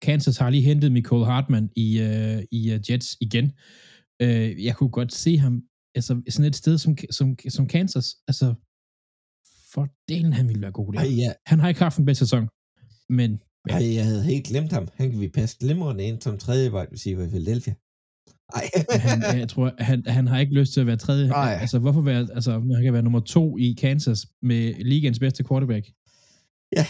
[0.02, 3.52] Kansas har lige hentet Michael Hartman i, øh, i uh, Jets igen.
[4.22, 5.62] Øh, jeg kunne godt se ham
[5.94, 8.16] altså, sådan et sted som, som, som Kansas.
[8.28, 8.54] Altså,
[9.72, 11.00] for delen han ville være god der.
[11.00, 11.32] Ej, ja.
[11.46, 12.48] Han har ikke haft en bedste sæson,
[13.08, 13.74] men Ja.
[13.74, 14.88] Ej, jeg havde helt glemt ham.
[14.94, 17.74] Han kan vi passe glimrende ind som tredje wide receiver i Philadelphia.
[18.54, 18.70] Ej.
[18.90, 21.28] Han, jeg tror, han, han har ikke lyst til at være tredje.
[21.28, 21.58] Nej.
[21.60, 25.86] Altså, hvorfor være, altså, han kan være nummer to i Kansas med ligens bedste quarterback.
[26.76, 26.86] Ja.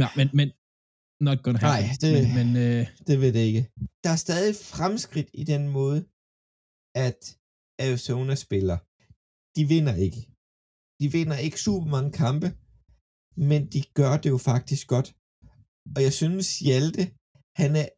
[0.00, 0.50] ja men, men
[1.20, 1.84] not gonna happen.
[1.88, 3.62] Nej, det- Men, men øh, det ved det ikke.
[4.04, 6.00] Der er stadig fremskridt i den måde,
[7.06, 7.20] at
[7.84, 8.78] Arizona spiller.
[9.56, 10.20] De vinder ikke.
[11.00, 12.48] De vinder ikke super mange kampe,
[13.50, 15.08] men de gør det jo faktisk godt.
[15.96, 17.02] Og jeg synes, Hjalte,
[17.62, 17.88] han er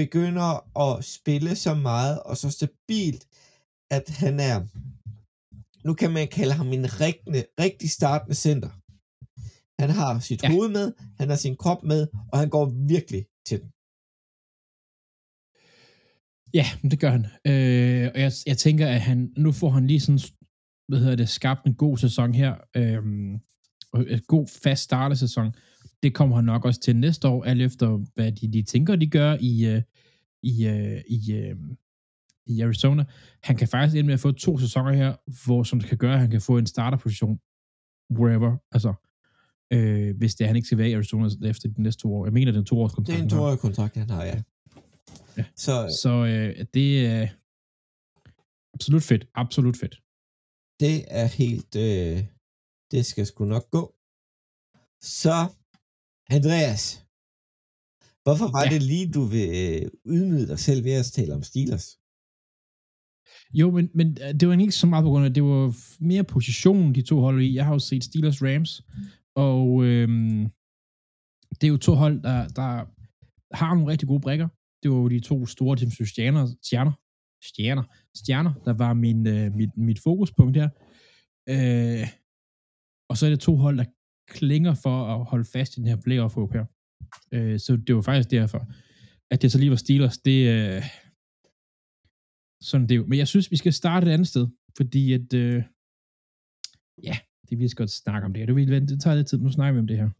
[0.00, 0.48] begynder
[0.84, 3.22] at spille så meget og så stabilt,
[3.96, 4.56] at han er,
[5.86, 8.70] nu kan man kalde ham en rigtig, rigtig startende center.
[9.80, 10.50] Han har sit Ja.
[10.52, 13.68] hoved med, han har sin krop med, og han går virkelig til den.
[16.54, 17.24] ja, det gør han.
[17.24, 20.20] Øh, og jeg, jeg tænker, at han, nu får han lige sådan,
[20.88, 22.54] hvad hedder det, skabt en god sæson her.
[22.76, 22.98] Øh,
[24.14, 25.54] en god fast startesæson.
[26.02, 29.06] Det kommer han nok også til næste år, alt efter hvad de, de tænker, de
[29.10, 29.82] gør i, øh,
[30.42, 31.56] i, øh, i, øh,
[32.46, 33.04] i Arizona.
[33.42, 35.14] Han kan faktisk ende med at få to sæsoner her,
[35.46, 37.38] hvor som det kan gøre, at han kan få en starterposition
[38.18, 38.94] wherever, altså
[39.72, 42.26] øh, hvis det er, han ikke skal være i Arizona efter de næste to år.
[42.26, 43.18] Jeg mener, det er en to års Det kontrakt.
[43.18, 44.42] er en toårig kontrakt, han har, ja.
[45.36, 45.44] Ja.
[45.56, 47.28] Så Så øh, det er
[48.74, 49.26] absolut fedt.
[49.34, 50.02] Absolut fedt.
[50.80, 52.24] det er helt, øh,
[52.90, 53.94] det skal sgu nok gå.
[55.02, 55.36] Så,
[56.30, 57.04] Andreas,
[58.22, 58.70] hvorfor var Ja.
[58.74, 61.98] det lige, du vil øh, ydmyge dig selv ved at tale om Steelers?
[63.54, 65.74] Jo, men, men øh, det var ikke så meget på grund af, det var
[66.04, 67.54] mere positionen, de to hold i.
[67.54, 68.82] Jeg har jo set Steelers Rams,
[69.36, 70.50] og øhm,
[71.60, 72.84] det er jo to hold, der, der
[73.56, 74.48] har nogle rigtig gode brækker.
[74.82, 76.92] Det var jo de to store defensive stjerner, stjerner,
[77.44, 77.82] stjerner,
[78.16, 80.68] stjerner, der var min, øh, mit, mit fokuspunkt her.
[81.48, 82.08] Øh,
[83.10, 83.84] og så er det to hold, der
[84.28, 86.64] klinger for at holde fast i den her playoff håb her.
[87.34, 88.72] Øh, så det var faktisk derfor,
[89.30, 90.82] at det så lige var Steelers, det, øh,
[92.62, 93.06] sådan det er jo.
[93.06, 94.46] Men jeg synes, vi skal starte et andet sted,
[94.76, 95.62] fordi at, øh,
[97.50, 98.46] det vil vi godt snakke om det her.
[98.46, 100.10] Det, vil, det tager lidt tid, nu snakker vi om det her.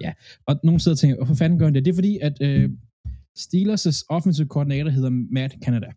[0.00, 0.12] Ja,
[0.46, 1.84] og nogen sidder og tænker, hvorfor fanden gør han det?
[1.84, 2.70] Det er fordi, at øh,
[3.38, 5.92] Steelers' offensive koordinator hedder Matt Canada.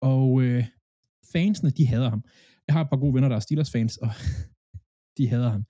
[0.00, 0.64] Og øh,
[1.32, 2.24] fansene, de hader ham.
[2.66, 4.10] Jeg har et par gode venner, der er Steelers-fans, og
[5.18, 5.64] de hader ham.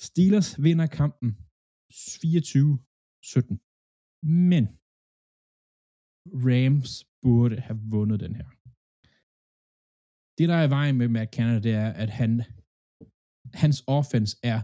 [0.00, 1.36] Steelers vinder kampen
[2.22, 2.78] 24
[3.22, 3.60] 17.
[4.22, 4.64] Men
[6.46, 8.48] Rams burde have vundet den her.
[10.38, 12.42] Det, der er i vejen med Matt Canada, det er, at han,
[13.54, 14.60] hans offense er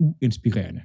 [0.00, 0.82] uinspirerende.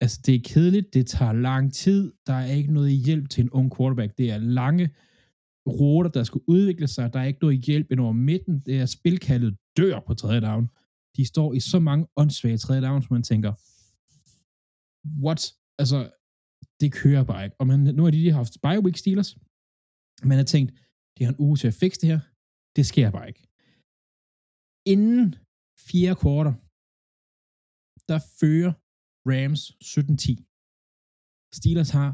[0.00, 3.50] Altså, det er kedeligt, det tager lang tid, der er ikke noget hjælp til en
[3.50, 4.18] ung quarterback.
[4.18, 4.86] Det er lange
[5.68, 8.60] ruter, der skal udvikle sig, der er ikke noget hjælp ind over midten.
[8.60, 10.68] Det er spilkaldet dør på tredje down.
[11.16, 13.52] De står i så mange åndssvage tredje down, som man tænker,
[15.24, 15.57] what?
[15.82, 15.98] Altså,
[16.80, 17.56] det kører bare ikke.
[17.60, 19.30] Og man, nu har de lige haft bye week Steelers.
[20.30, 20.70] Man har tænkt,
[21.14, 22.20] det har en uge til at fikse det her.
[22.76, 23.42] Det sker bare ikke.
[24.92, 25.24] Inden
[25.88, 26.54] fjerde kvartal,
[28.10, 28.72] der fører
[29.30, 29.62] Rams
[29.92, 30.32] 17-10.
[31.58, 32.10] Steelers har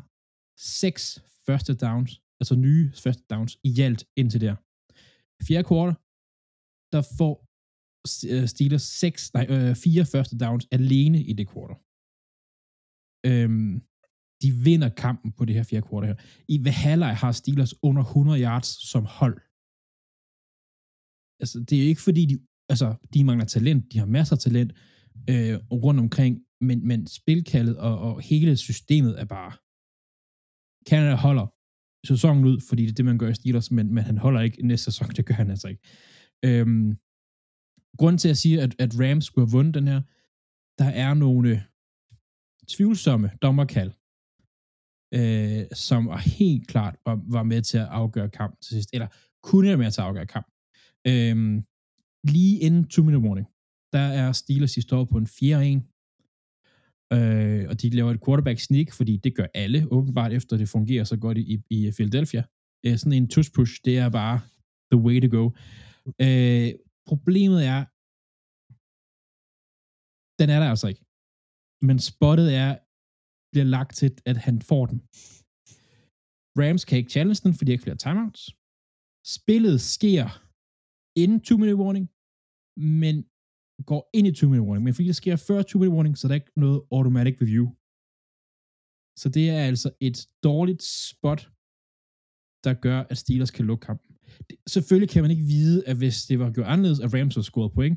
[0.80, 1.02] seks
[1.46, 4.56] første downs, altså nye første downs i alt indtil der.
[5.46, 5.96] Fjerde kvartal,
[6.94, 7.34] der får
[8.32, 11.78] øh, Steelers seks, nej, øh, fire første downs alene i det kvartal.
[13.26, 13.82] Øhm,
[14.42, 16.16] de vinder kampen på det her fjerde kvartal her.
[16.48, 19.36] I hvad halvleg har Steelers under 100 yards som hold.
[21.40, 24.40] Altså, det er jo ikke fordi, de, altså, de mangler talent, de har masser af
[24.40, 24.72] talent
[25.30, 29.52] øh, rundt omkring, men, men spilkaldet og, og hele systemet er bare
[30.90, 31.46] Canada holder
[32.06, 34.66] sæsonen ud, fordi det er det, man gør i Steelers, men, men han holder ikke
[34.66, 35.82] næste sæson, det gør han altså ikke.
[36.44, 36.98] Øhm,
[37.98, 40.00] grunden til at sige, at, at Rams skulle have vundet den her,
[40.78, 41.64] der er nogle
[42.68, 43.92] tvivlsomme dommerkald,
[45.14, 49.08] øh, som var helt klart var, var med til at afgøre kampen til sidst, eller
[49.42, 50.52] kunne være med til at afgøre kampen.
[51.06, 51.62] Øh,
[52.24, 53.46] lige inden 2 minute warning,
[53.92, 55.36] der er Steelers, de står på en 4-1,
[57.16, 61.04] øh, og de laver et quarterback sneak, fordi det gør alle, åbenbart efter det fungerer
[61.04, 62.42] så godt i, i Philadelphia.
[62.86, 64.40] Øh, sådan en tush push, det er bare
[64.92, 65.44] the way to go.
[66.24, 66.68] Øh,
[67.06, 67.80] problemet er,
[70.40, 71.04] den er der altså ikke.
[71.88, 72.70] Men spottet er,
[73.52, 74.98] bliver lagt til, at han får den.
[76.60, 78.42] Rams kan ikke challenge den, fordi de ikke flere timeouts.
[79.36, 80.26] Spillet sker
[81.22, 82.06] inden 2 minute warning,
[83.00, 83.16] men
[83.90, 84.84] går ind i 2 minute warning.
[84.84, 87.66] Men fordi det sker før 2 minute warning, så er der ikke noget automatic review.
[89.20, 90.18] Så det er altså et
[90.48, 91.40] dårligt spot
[92.66, 94.10] der gør, at Steelers kan lukke kampen.
[94.48, 97.50] Det, selvfølgelig kan man ikke vide, at hvis det var gjort anderledes, at Rams havde
[97.50, 97.96] scoret point.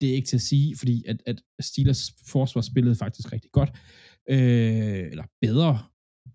[0.00, 3.70] Det er ikke til at sige, fordi at, at Steelers forsvar spillede faktisk rigtig godt.
[4.30, 5.84] Øh, eller bedre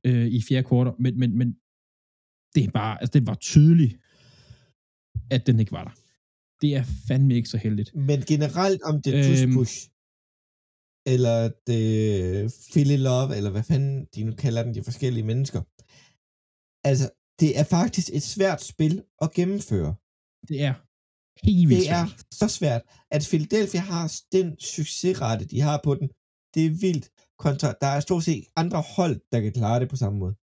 [0.04, 0.93] øh, i fjerde kvartal.
[0.99, 1.47] Men, men, men
[2.56, 3.93] det er bare, altså det var tydeligt,
[5.32, 5.95] at den ikke var der.
[6.62, 7.95] Det er fandme ikke så heldigt.
[7.95, 9.54] Men generelt om det Øhm.
[9.54, 9.89] push
[11.06, 15.62] eller det Philly Love, eller hvad fanden de nu kalder dem, de forskellige mennesker.
[16.89, 19.95] Altså, det er faktisk et svært spil at gennemføre.
[20.47, 20.73] Det er
[21.43, 22.26] helt vildt Det er svært.
[22.41, 22.82] så svært,
[23.15, 26.08] at Philadelphia har den succesrate, de har på den.
[26.54, 27.10] Det er vildt.
[27.39, 30.36] Kontra, der er stort set andre hold, der kan klare det på samme måde.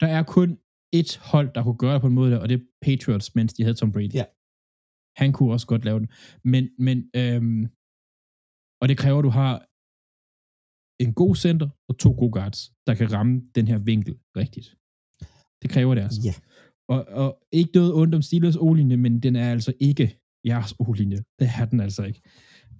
[0.00, 0.50] Der er kun
[0.92, 3.52] et hold, der kunne gøre det på en måde, der, og det er Patriots, mens
[3.54, 4.14] de havde Tom Brady.
[4.14, 4.24] Ja.
[5.22, 6.08] Han kunne også godt lave den.
[6.52, 7.62] Men, men øhm,
[8.80, 9.52] og det kræver, at du har
[11.04, 14.68] en god center og to gode guards, der kan ramme den her vinkel rigtigt.
[15.62, 16.20] Det kræver det altså.
[16.24, 16.34] Ja.
[16.88, 21.16] Og, og ikke noget ondt om Steelers O-linje, men den er altså ikke jeres O-linje.
[21.38, 22.20] Det er den altså ikke.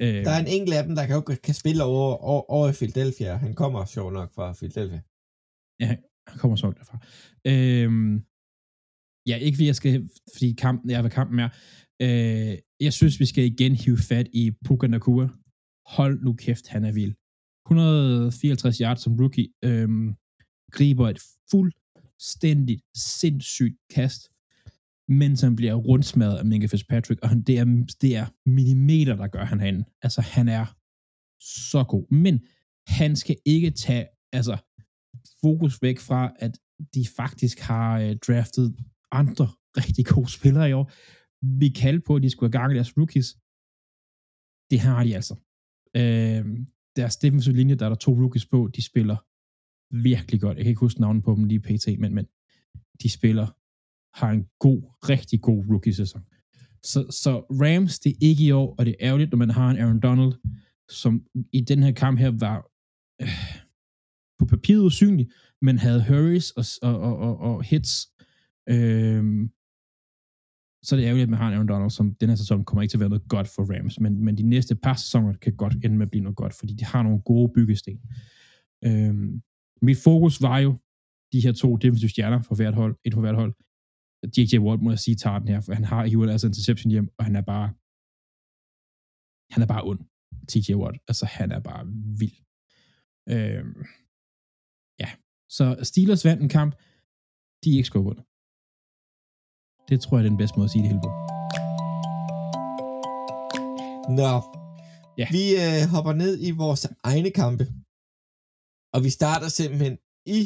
[0.02, 2.72] Øh, Der er en enkelt af dem, der kan, kan spille over, over, over i
[2.72, 3.36] Philadelphia.
[3.36, 5.00] Han kommer sjov nok fra Philadelphia.
[5.80, 6.98] Han kommer så derfra.
[7.46, 8.14] Øhm,
[9.28, 11.48] ja, ikke fordi jeg skal, fordi kampen, jeg hvad kampen er.
[12.02, 15.28] Øh, jeg synes, vi skal igen hive fat i Puka Nakua.
[15.86, 17.14] Hold nu kæft, han er vild.
[17.66, 19.48] 154 yards som rookie.
[19.64, 20.14] Øhm,
[20.72, 21.20] griber et
[22.18, 24.30] fuldstændigt sindssygt kast,
[25.08, 27.64] mens han bliver rundsmadret af Minka Fitzpatrick, og han, det, er,
[28.00, 29.84] det er millimeter, der gør han herinde.
[30.02, 30.66] Altså, han er
[31.40, 32.12] så god.
[32.12, 32.40] Men
[32.86, 34.56] han skal ikke tage, altså,
[35.40, 36.58] fokus væk fra, at
[36.94, 38.76] de faktisk har øh, draftet
[39.12, 40.90] andre rigtig gode spillere i år.
[41.60, 43.28] Vi kaldte på, at de skulle have gang i deres rookies.
[44.70, 45.34] Det har de altså.
[45.96, 46.44] Øh,
[46.96, 49.16] deres defensive linje, der er der to rookies på, de spiller
[49.90, 50.56] virkelig godt.
[50.56, 52.26] Jeg kan ikke huske navnet på dem lige pt, men, men
[53.02, 53.46] de spiller,
[54.18, 56.22] har en god, rigtig god rookie-sæson.
[56.82, 59.70] Så, så Rams, det er ikke i år, og det er ærgerligt, når man har
[59.70, 60.32] en Aaron Donald,
[60.88, 62.70] som i den her kamp her var
[63.22, 63.28] øh,
[64.38, 65.30] på papiret usynlig,
[65.62, 68.08] men havde hurries og, og, og, og, og hits.
[68.68, 69.48] Øh,
[70.82, 72.82] så er det ærgerligt, at man har en Aaron Donald, som den her sæson kommer
[72.82, 75.56] ikke til at være noget godt for Rams, men, men de næste par sæsoner kan
[75.56, 78.00] godt ende med at blive noget godt, fordi de har nogle gode byggesten.
[78.84, 79.42] Øhm,
[79.82, 80.70] mit fokus var jo
[81.32, 83.52] de her to defensive stjerner for hvert hold, et for hvert hold.
[84.36, 87.08] DJ Watt må jeg sige, tager den her, for han har hivet altså interception hjem,
[87.18, 87.68] og han er bare
[89.54, 90.00] han er bare ond,
[90.48, 90.98] TJ Watt.
[91.08, 91.86] Altså, han er bare
[92.20, 92.38] vild.
[93.34, 93.80] Øhm,
[95.02, 95.10] ja,
[95.56, 96.72] så Steelers vandt en kamp,
[97.64, 98.16] de er ikke skubbet.
[99.88, 101.10] Det tror jeg er den bedste måde at sige det hele på.
[104.20, 104.32] Nå,
[105.20, 105.26] Ja.
[105.36, 107.64] vi øh, hopper ned i vores egne kampe.
[108.94, 109.94] Og vi starter simpelthen
[110.38, 110.40] i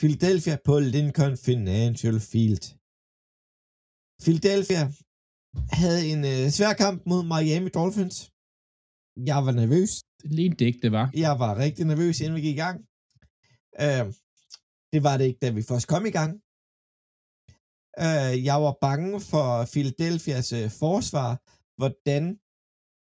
[0.00, 2.64] Philadelphia på Lincoln Financial Field.
[4.24, 4.82] Philadelphia
[5.80, 8.16] havde en øh, svær kamp mod Miami Dolphins.
[9.30, 9.90] Jeg var nervøs.
[10.22, 11.06] Det lignede ikke, det var.
[11.24, 12.78] Jeg var rigtig nervøs, inden vi gik i gang.
[13.84, 14.04] Øh,
[14.92, 16.32] det var det ikke, da vi først kom i gang.
[18.04, 21.30] Øh, jeg var bange for Philadelphias øh, forsvar.
[21.80, 22.24] Hvordan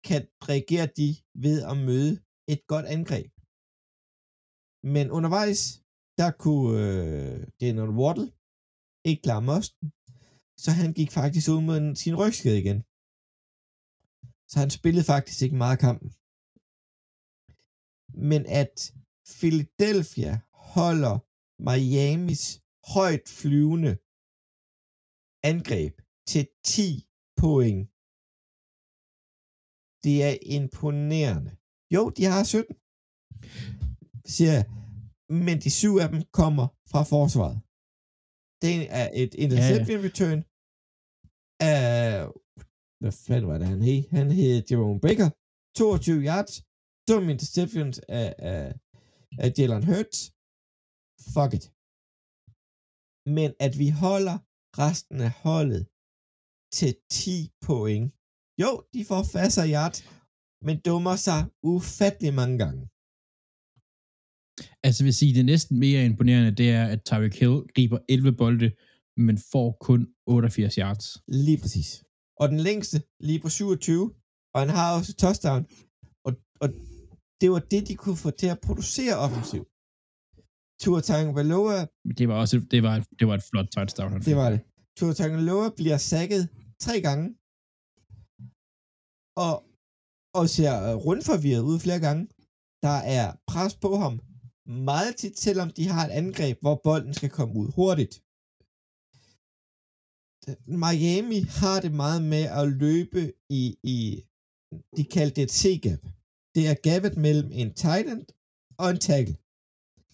[0.08, 1.10] kan reagere de
[1.46, 2.14] ved at møde
[2.54, 3.32] et godt angreb?
[4.84, 5.62] Men undervejs,
[6.18, 8.32] der kunne øh, Daniel Waddle
[9.10, 9.88] ikke klare mosten,
[10.64, 12.80] så han gik faktisk ud med sin rygskade igen.
[14.52, 16.10] Så han spillede faktisk ikke meget af kampen.
[18.30, 18.76] Men at
[19.40, 20.34] Philadelphia
[20.74, 21.16] holder
[21.68, 22.44] Miamis
[22.94, 23.94] højt flyvende
[25.52, 25.96] angreb
[26.32, 27.08] til 10
[27.42, 27.82] point.
[30.04, 31.52] Det er imponerende.
[31.96, 32.76] Jo, de har 17,
[34.36, 34.66] siger jeg.
[35.44, 37.58] Men de syv af dem kommer fra forsvaret.
[38.64, 40.40] Det er et interception return
[41.72, 41.84] af...
[43.02, 44.02] Hvad fanden var det, han hed?
[44.18, 45.30] Han hed Jerome Baker.
[45.78, 46.54] 22 yards.
[47.08, 48.64] Dum interceptions af, af,
[49.44, 50.20] af Jalen Hurts.
[51.34, 51.66] Fuck it.
[53.38, 54.38] Men at vi holder
[54.84, 55.84] resten af holdet
[56.78, 58.06] til 10 point.
[58.62, 59.96] Jo, de får fast yard,
[60.68, 61.42] men dummer sig
[61.74, 62.84] ufattelig mange gange.
[64.84, 68.72] Altså, vil sige, det næsten mere imponerende, det er, at Tyreek Hill griber 11 bolde,
[69.18, 71.06] men får kun 88 yards.
[71.28, 72.04] Lige præcis.
[72.42, 74.14] Og den længste, lige på 27,
[74.54, 75.66] og han har også touchdown.
[76.26, 76.70] Og, og
[77.42, 79.68] det var det, de kunne få til at producere offensivt.
[80.82, 81.78] Tua Tagovailoa,
[82.18, 84.22] Det var også det var, det var et flot touchdown.
[84.22, 84.60] det var det.
[84.98, 86.44] Tua Tagovailoa bliver sækket
[86.86, 87.26] tre gange,
[89.46, 89.56] og,
[90.40, 90.74] og ser
[91.06, 92.24] rundforvirret ud flere gange.
[92.86, 94.14] Der er pres på ham,
[94.70, 98.16] meget tit, selvom de har et angreb, hvor bolden skal komme ud hurtigt.
[100.68, 103.98] Miami har det meget med at løbe i, i
[104.98, 106.02] de kaldte det et C-gap.
[106.56, 108.26] Det er gapet mellem en tight end
[108.82, 109.38] og en tackle.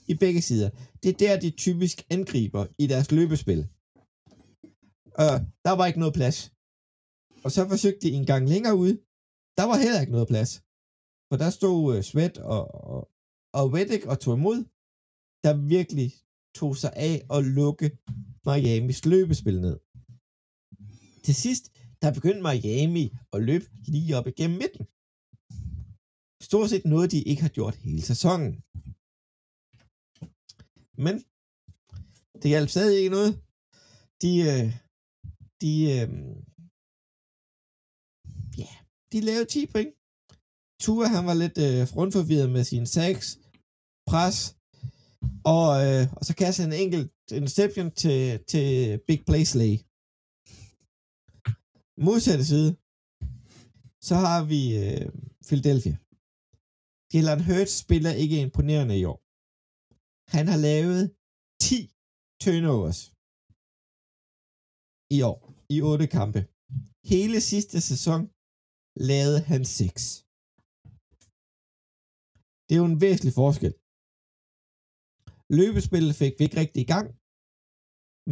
[0.08, 0.70] I begge sider.
[1.04, 3.62] Det er der, de typisk angriber i deres løbespil.
[5.24, 5.34] Og
[5.66, 6.38] der var ikke noget plads.
[7.44, 8.94] Og så forsøgte de en gang længere ud.
[9.58, 10.52] Der var heller ikke noget plads.
[11.30, 12.64] For der stod uh, Sweat og,
[12.94, 13.10] og,
[13.60, 14.60] og Reddick og tog imod,
[15.44, 16.10] der virkelig
[16.56, 17.88] tog sig af at lukke
[18.46, 19.78] Miamis løbespil ned.
[21.26, 21.66] Til sidst,
[22.02, 24.86] der begyndte Miami at løbe lige op igennem midten.
[26.50, 28.52] Stort set noget, de ikke har gjort hele sæsonen.
[31.06, 31.16] Men
[32.42, 33.32] det hjalp stadig ikke noget.
[34.22, 34.68] De, øh,
[35.62, 36.10] de, øh,
[38.58, 38.72] ja,
[39.12, 39.94] de lavede 10 point.
[40.82, 43.40] Tua, han var lidt øh, rundforvirret med sin 6
[44.16, 44.38] pres,
[45.56, 47.08] og, øh, og så kaster han en enkelt
[47.40, 48.20] interception til,
[48.52, 48.68] til
[49.08, 49.74] Big Play Slay.
[52.08, 52.72] Modsatte side,
[54.08, 55.06] så har vi øh,
[55.48, 55.96] Philadelphia.
[57.14, 59.20] Jalen Hurts spiller ikke imponerende i år.
[60.36, 61.02] Han har lavet
[61.68, 61.78] 10
[62.44, 63.02] turnovers
[65.18, 65.40] i år,
[65.76, 66.42] i 8 kampe.
[67.12, 68.22] Hele sidste sæson
[69.10, 70.26] lavede han 6.
[72.66, 73.74] Det er jo en væsentlig forskel.
[75.50, 77.08] Løbespillet fik vi ikke rigtig i gang,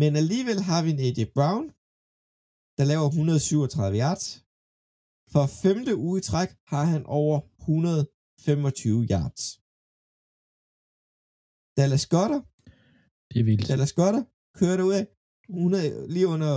[0.01, 1.65] men alligevel har vi en AJ Brown,
[2.77, 4.25] der laver 137 yards.
[5.33, 9.43] For femte uge i træk har han over 125 yards.
[11.77, 12.45] Dallas Goddard,
[13.29, 13.67] Det er vildt.
[13.69, 14.27] Dallas Goddard
[14.59, 15.05] kører ud af
[15.49, 16.53] 100, lige under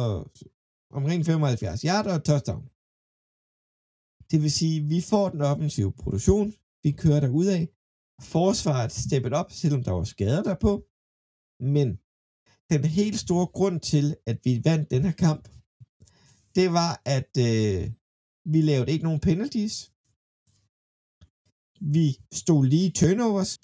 [0.99, 2.65] omkring 75 yards og touchdown.
[4.31, 6.47] Det vil sige, vi får den offensive produktion,
[6.85, 7.63] vi kører der ud af.
[8.21, 10.87] Forsvaret steppet op, selvom der var skader derpå.
[11.61, 11.89] Men
[12.71, 15.49] den helt store grund til, at vi vandt den her kamp,
[16.55, 17.91] det var, at øh,
[18.53, 19.93] vi lavede ikke nogen penalties.
[21.81, 23.59] Vi stod lige turnovers.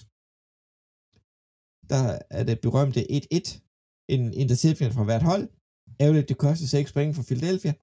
[1.90, 3.60] Der er det berømte 1-1.
[4.08, 5.48] En interception fra hvert hold.
[6.00, 7.74] Ærgerligt, det koster 6 point for Philadelphia.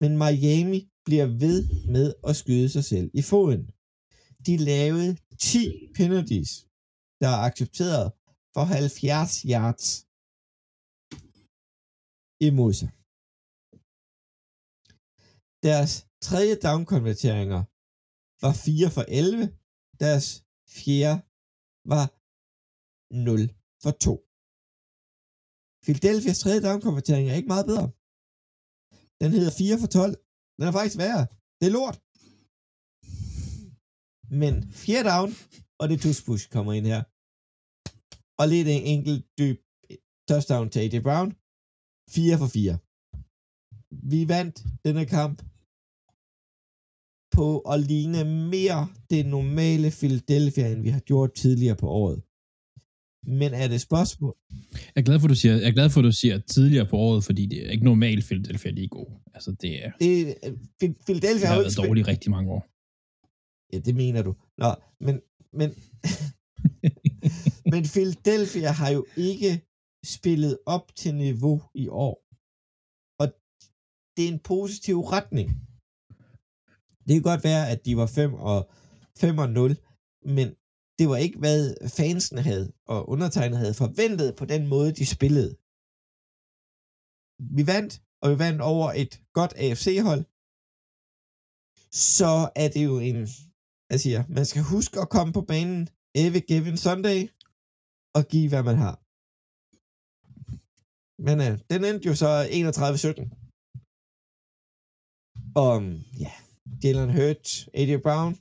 [0.00, 3.70] Men Miami bliver ved med at skyde sig selv i foden.
[4.46, 6.50] De lavede 10 penalties,
[7.20, 8.06] der er accepteret
[8.54, 10.06] for 70 yards
[12.48, 12.90] imod sig.
[15.66, 15.92] Deres
[16.26, 17.62] tredje down-konverteringer
[18.44, 19.58] var 4 for 11.
[20.04, 20.26] Deres
[20.78, 21.16] fjerde
[21.92, 22.06] var
[23.14, 23.48] 0
[23.82, 24.14] for 2.
[25.84, 27.86] Philadelphia's tredje down-konvertering er ikke meget bedre.
[29.20, 30.12] Den hedder 4 for 12.
[30.56, 31.24] Den er faktisk værre.
[31.58, 31.96] Det er lort.
[34.40, 35.30] Men fjerde down,
[35.80, 37.02] og det tusk push kommer ind her.
[38.40, 39.58] Og lidt en enkelt dyb
[40.28, 41.30] touchdown til AJ Brown.
[42.10, 42.78] 4 for 4.
[44.12, 45.36] Vi vandt denne kamp
[47.36, 52.22] på at ligne mere det normale Philadelphia, end vi har gjort tidligere på året.
[53.40, 54.36] Men er det et spørgsmål?
[54.74, 56.86] Jeg er glad for, at du siger, jeg er glad for, at du siger tidligere
[56.86, 59.12] på året, fordi det er ikke normalt, Philadelphia de er gode.
[59.34, 60.34] Altså, det er, Det,
[60.82, 62.62] Phil- Philadelphia har jo ikke spillet- dårligt rigtig mange år.
[63.72, 64.32] Ja, det mener du.
[64.58, 65.16] Nå, men,
[65.52, 65.70] men,
[67.72, 69.52] men Philadelphia har jo ikke
[70.04, 72.14] spillet op til niveau i år.
[73.22, 73.26] Og
[74.16, 75.48] det er en positiv retning.
[77.06, 78.70] Det kan godt være, at de var 5 og,
[79.18, 79.76] 5 og 0,
[80.36, 80.48] men
[80.98, 85.52] det var ikke, hvad fansen havde og undertegnet havde forventet på den måde, de spillede.
[87.56, 90.22] Vi vandt, og vi vandt over et godt AFC-hold.
[92.16, 92.32] Så
[92.62, 93.16] er det jo en,
[93.92, 95.80] jeg siger, man skal huske at komme på banen
[96.22, 97.20] every given Sunday
[98.16, 98.96] og give, hvad man har.
[101.26, 103.42] Men øh, den endte jo så 31-17.
[105.64, 105.74] Og
[106.24, 106.32] ja,
[106.82, 108.32] Jalen Hurts, AJ Brown,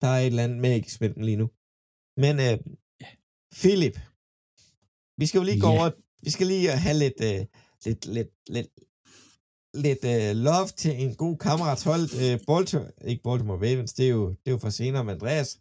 [0.00, 1.46] der er et eller andet magisk med den lige nu.
[2.22, 2.56] Men øh,
[3.60, 3.96] Philip,
[5.20, 5.88] vi skal jo lige gå over,
[6.26, 7.42] vi skal lige have lidt, øh,
[7.86, 8.70] lidt, lidt, lidt,
[9.74, 12.04] lidt øh, love til en god kammerats hold.
[12.22, 15.60] Øh, Baltimore, ikke Baltimore Ravens, det er jo, det er jo for senere med Andreas.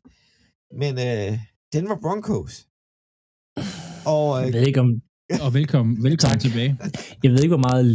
[0.74, 1.39] Men øh,
[1.74, 2.68] Denver Broncos.
[4.05, 5.01] Og øh, Jeg ved ikke, om,
[5.45, 6.39] Og velkommen, velkommen Tak.
[6.39, 6.78] tilbage.
[7.24, 7.86] jeg ved ikke, hvor meget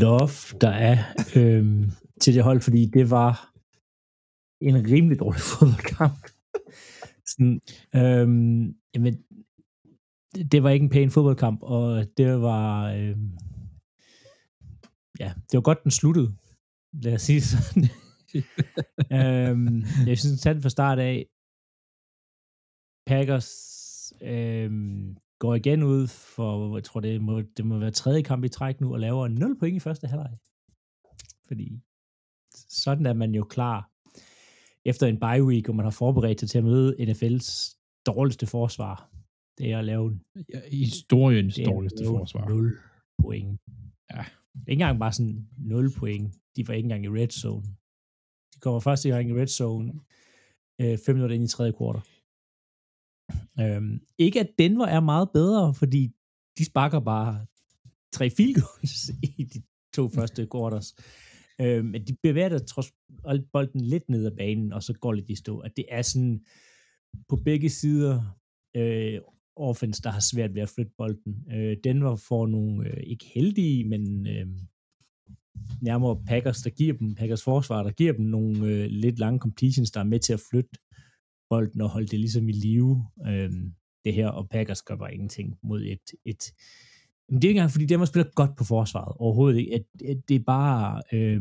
[0.00, 0.98] love der er
[1.36, 3.50] øhm, til det hold, fordi det var
[4.60, 6.18] en rimelig dårlig fodboldkamp.
[7.26, 7.60] Sådan,
[7.94, 9.14] øhm, jamen,
[10.34, 13.30] det- det var ikke en pæn fodboldkamp, og det var, øhm,
[15.20, 16.36] ja, det var godt, den sluttede,
[16.92, 17.84] lad os sige sådan.
[19.18, 21.26] øhm, jeg synes, den fra start af,
[23.06, 28.44] Packers øhm, går igen ud for, jeg tror, det må, det må være tredje kamp
[28.44, 30.38] i træk nu, og laver 0 point i første halvleg.
[31.46, 31.80] Fordi
[32.68, 33.90] sådan er man jo klar
[34.84, 39.10] efter en bye week, og man har forberedt sig til at møde NFL's dårligste forsvar.
[39.58, 40.20] Det er at lave
[40.54, 42.48] Ja, Historiens dårligste forsvar.
[42.48, 42.76] 0
[43.22, 43.60] point.
[44.14, 44.24] Ja.
[44.54, 46.34] Ikke engang bare sådan 0 point.
[46.56, 47.66] De var ikke engang i red zone.
[48.54, 49.92] De kommer første gang i red zone
[50.80, 52.02] øh, 5 minutter ind i tredje kvartal.
[53.60, 56.12] Øhm, ikke at Denver er meget bedre, fordi
[56.58, 57.46] de sparker bare
[58.12, 59.62] tre field goals i de
[59.94, 60.94] to første quarters.
[61.60, 62.92] Øhm, men de bevæger der trods
[63.24, 65.58] alt bolden lidt ned ad banen, og så går lidt i stå.
[65.58, 66.44] At det er sådan
[67.28, 68.38] på begge sider
[68.76, 69.20] øh,
[69.56, 71.44] offense, der har svært ved at flytte bolden.
[71.52, 74.46] Øh, Denver får nogle, øh, ikke heldige, men øh,
[75.82, 79.90] nærmere Packers, der giver dem, Packers forsvar, der giver dem nogle øh, lidt lange completions,
[79.90, 80.70] der er med til at flytte
[81.50, 83.52] bolden og holde det ligesom i live, øh,
[84.04, 86.52] det her, og Packers gør bare ingenting mod et, et
[87.28, 89.74] men det er ikke engang, fordi Denver spiller godt på forsvaret, overhovedet ikke.
[89.74, 91.40] At, at det er bare øh,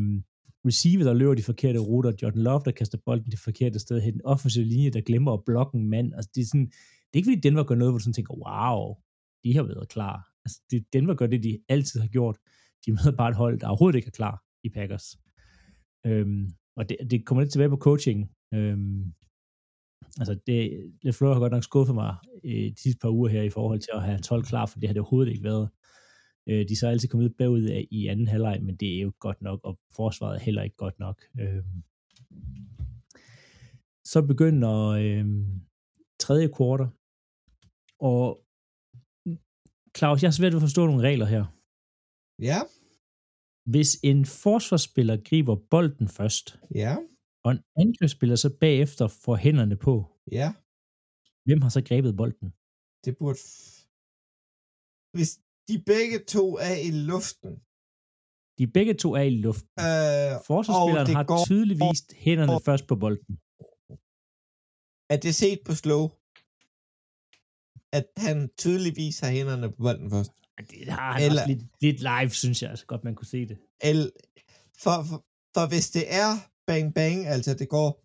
[0.66, 4.14] receiver, der løber de forkerte ruter, Jordan Love, der kaster bolden det forkerte sted hen,
[4.14, 6.14] den offensive linje, der glemmer at blokke en mand.
[6.14, 6.72] Altså, det er sådan,
[7.14, 8.95] det er ikke fordi Denver gør noget, hvor du sådan tænker, wow,
[9.43, 10.30] de har været klar.
[10.45, 12.38] Altså, det, Denver gør det, de altid har gjort.
[12.86, 15.18] De møder bare et hold, der overhovedet ikke er klar i Packers.
[16.05, 18.32] Øhm, og det, det kommer lidt tilbage på coaching.
[18.53, 19.14] Øhm,
[20.20, 23.49] altså, det, LeFleur har godt nok skuffet mig øh, de sidste par uger her i
[23.49, 25.70] forhold til at have hans hold klar, for det har det overhovedet ikke været.
[26.49, 29.01] Øh, de er så altid kommet lidt bagud af i anden halvleg, men det er
[29.01, 31.22] jo godt nok, og forsvaret er heller ikke godt nok.
[31.39, 31.84] Øhm,
[34.05, 35.26] så begynder øh,
[36.20, 36.88] tredje kvartal,
[38.11, 38.23] og
[39.97, 41.43] Claus, jeg har svært ved at forstå nogle regler her.
[42.49, 42.59] Ja,
[43.73, 46.45] Hvis en forsvarsspiller griber bolden først,
[46.83, 46.93] ja,
[47.45, 49.93] og en angrebsspiller så bagefter får hænderne på,
[50.39, 50.47] ja.
[51.47, 52.47] hvem har så grebet bolden?
[53.05, 53.39] Det burde...
[53.47, 53.83] f-
[55.15, 55.31] Hvis
[55.69, 57.51] de begge to er i luften,
[58.59, 59.69] De begge to er i luften.
[59.89, 63.33] øh, Forsvarsspilleren har går- tydeligvis hænderne først på bolden.
[65.13, 66.03] er det set på slow,
[67.93, 70.31] at han tydeligvis har hænderne på bolden først.
[70.71, 73.47] Det har han Eller- også lidt, lidt live, synes jeg altså godt, man kunne se
[73.47, 73.57] det.
[73.81, 74.11] El,
[74.83, 78.01] for, for, for hvis det er bang bang, altså det går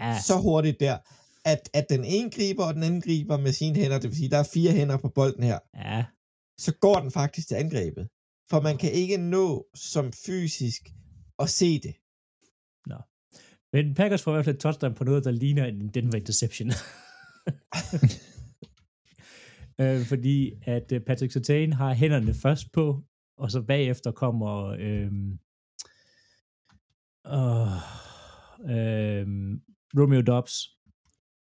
[0.00, 0.98] Ja, så hurtigt der,
[1.44, 4.30] at, at den ene griber, og den anden griber med sine hænder, det vil sige,
[4.30, 6.04] der er fire hænder på bolden her, ja,
[6.58, 8.08] så går den faktisk til angrebet.
[8.50, 10.82] For man kan ikke nå som fysisk
[11.38, 11.94] at se det.
[13.72, 16.70] men Packers får i hvert fald et touchdown på noget, der ligner en Denver interception.
[19.80, 23.04] øh, fordi at øh, Patrick Sertain har hænderne først på,
[23.36, 25.12] og så bagefter kommer øh,
[27.26, 27.72] øh,
[28.70, 29.26] øh,
[29.98, 30.54] Romeo Dobbs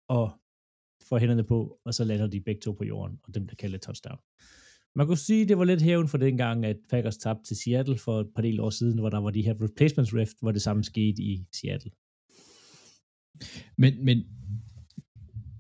[0.08, 0.32] og
[1.08, 3.74] får hænderne på, og så lander de begge to på jorden, og dem bliver kaldt
[3.74, 4.18] et touchdown.
[4.94, 8.20] Man kunne sige, det var lidt hævn for dengang, at Packers tabte til Seattle for
[8.20, 10.84] et par del år siden, hvor der var de her replacements rift, hvor det samme
[10.84, 11.90] skete i Seattle.
[13.76, 14.24] Men, men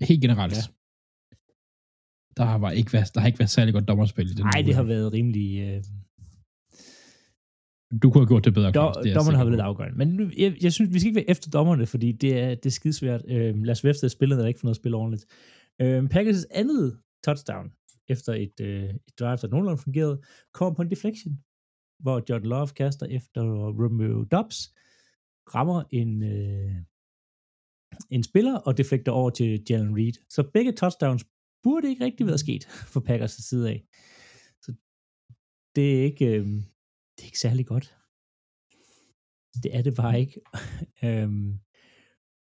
[0.00, 0.81] helt generelt, Ja.
[2.42, 4.62] Der, har bare ikke været, der har ikke været særlig godt dommerspil i den Nej,
[4.66, 5.60] det har været rimelig...
[5.60, 5.84] Øh,
[8.02, 8.96] Du kunne have gjort det bedre, dom, Claus.
[9.04, 9.98] det er dommerne har været lidt afgørende.
[9.98, 12.66] Men nu, jeg, jeg synes, vi skal ikke være efter dommerne, fordi det er, det
[12.66, 13.22] er skidesvært.
[13.28, 15.26] Øh, Lars Vefsted spillede der ikke for noget at spille ordentligt.
[15.80, 17.72] Øh, Packers' andet touchdown,
[18.08, 20.20] efter et, øh, et drive, der nogenlunde fungerede,
[20.54, 21.38] kom på en deflection,
[22.00, 23.42] hvor John Love kaster efter
[23.80, 24.58] Romeo Dobbs,
[25.54, 26.74] rammer en, øh,
[28.10, 30.12] en spiller og deflekter over til Jalen Reed.
[30.28, 31.24] Så begge touchdowns
[31.62, 33.84] burde ikke rigtig være sket for Packers side af.
[34.62, 34.74] Så
[35.76, 36.46] det er ikke, øh,
[37.16, 37.96] det er ikke særlig godt.
[39.62, 40.40] Det er det bare ikke.
[41.04, 41.58] øhm,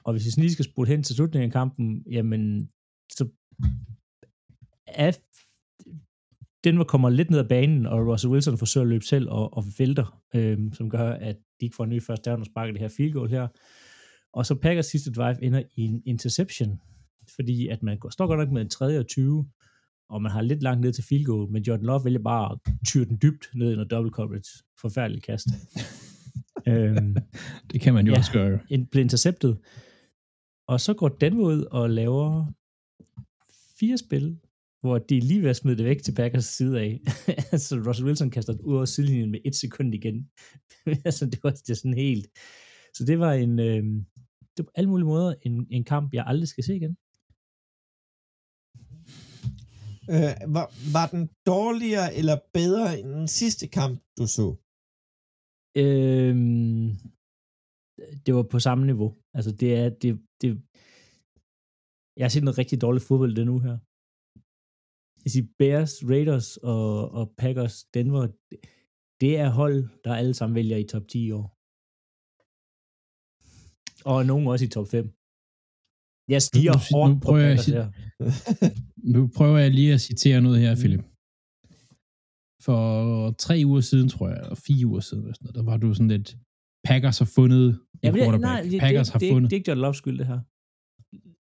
[0.05, 2.71] og hvis vi sådan lige skal spole hen til slutningen af kampen, jamen,
[3.13, 3.29] så
[4.87, 5.13] er
[6.65, 9.65] Denver kommer lidt ned ad banen, og Russell Wilson forsøger at løbe selv og, og
[9.79, 12.81] vælter, øhm, som gør, at de ikke får en ny første down og sparker det
[12.81, 13.49] her field goal her.
[14.33, 16.81] Og så Packers sidste drive ender i en interception,
[17.37, 18.99] fordi at man står godt nok med en 3.
[18.99, 19.47] og 20,
[20.09, 22.73] og man har lidt langt ned til field goal, men Jordan Love vælger bare at
[22.87, 24.65] tyre den dybt ned under double coverage.
[24.81, 25.47] Forfærdelig kast.
[26.69, 27.17] øhm,
[27.73, 28.19] Det kan man jo Ja.
[28.19, 28.59] også gøre.
[28.71, 29.59] en, blev interceptet.
[30.69, 32.53] Og så går Denver ud og laver
[33.81, 34.39] fire spil,
[34.81, 37.01] hvor de lige ved at smide det væk til Packers side af.
[37.53, 40.29] altså Russell Wilson kaster ud over sidelinjen med et sekund igen.
[41.05, 42.27] altså det var, det sådan helt...
[42.95, 43.59] Så det var en...
[43.59, 43.83] Øh,
[44.57, 46.97] det var på alle mulige måder en, en kamp, jeg aldrig skal se igen.
[50.15, 54.47] Øh, var, var den dårligere eller bedre end den sidste kamp, du så?
[55.83, 56.87] Øhm,
[58.25, 59.11] det var på samme niveau.
[59.37, 60.49] Altså det er, det, det,
[62.17, 63.77] Jeg har set noget rigtig dårligt fodbold den nu her.
[65.25, 66.87] Jeg siger, Bears, Raiders og,
[67.19, 68.61] og Packers, Denver, det-
[69.23, 71.49] det er hold, der alle sammen vælger i top 10 i år.
[74.11, 75.07] Og nogen også i top 5.
[76.35, 77.85] Jeg stiger Nu- nu- nu hårdt på prøver jeg her.
[79.15, 80.81] Nu prøver jeg lige at citere noget her, Mm.
[80.81, 81.03] Philip.
[82.67, 82.81] For
[83.47, 85.95] tre uger siden, tror jeg, eller fire uger siden, eller sådan noget, der var du
[85.95, 86.37] sådan lidt,
[86.89, 88.43] Packers har fundet en Jamen, det, quarterback.
[88.43, 89.51] nej, det, Packers det, har det, det, fundet...
[89.51, 90.41] det er ikke John Loves skyld, det her.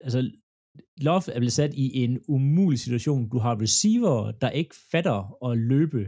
[0.05, 0.19] Altså,
[1.07, 3.29] Love er blevet sat i en umulig situation.
[3.29, 5.17] Du har receiver, der ikke fatter
[5.47, 6.01] at løbe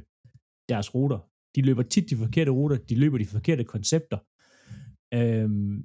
[0.69, 1.19] deres ruter.
[1.55, 4.17] De løber tit de forkerte ruter, de løber de forkerte koncepter.
[5.19, 5.75] Øhm,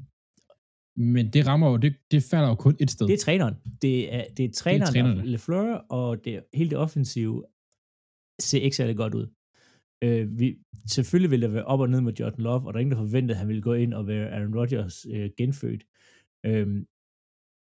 [0.96, 3.06] Men det rammer jo, det, det falder jo kun et sted.
[3.06, 3.54] det er træneren.
[3.82, 5.26] Det er, det er træneren, det er trænerne.
[5.26, 7.44] LeFleur, og det, hele det offensive
[8.40, 9.26] ser ikke særlig godt ud.
[10.04, 12.80] Øh, vi, selvfølgelig vil der være op og ned med Jordan Love, og der er
[12.80, 15.84] ingen, der forventede, at han ville gå ind og være Aaron Rodgers øh, genfødt.
[16.46, 16.86] Øhm,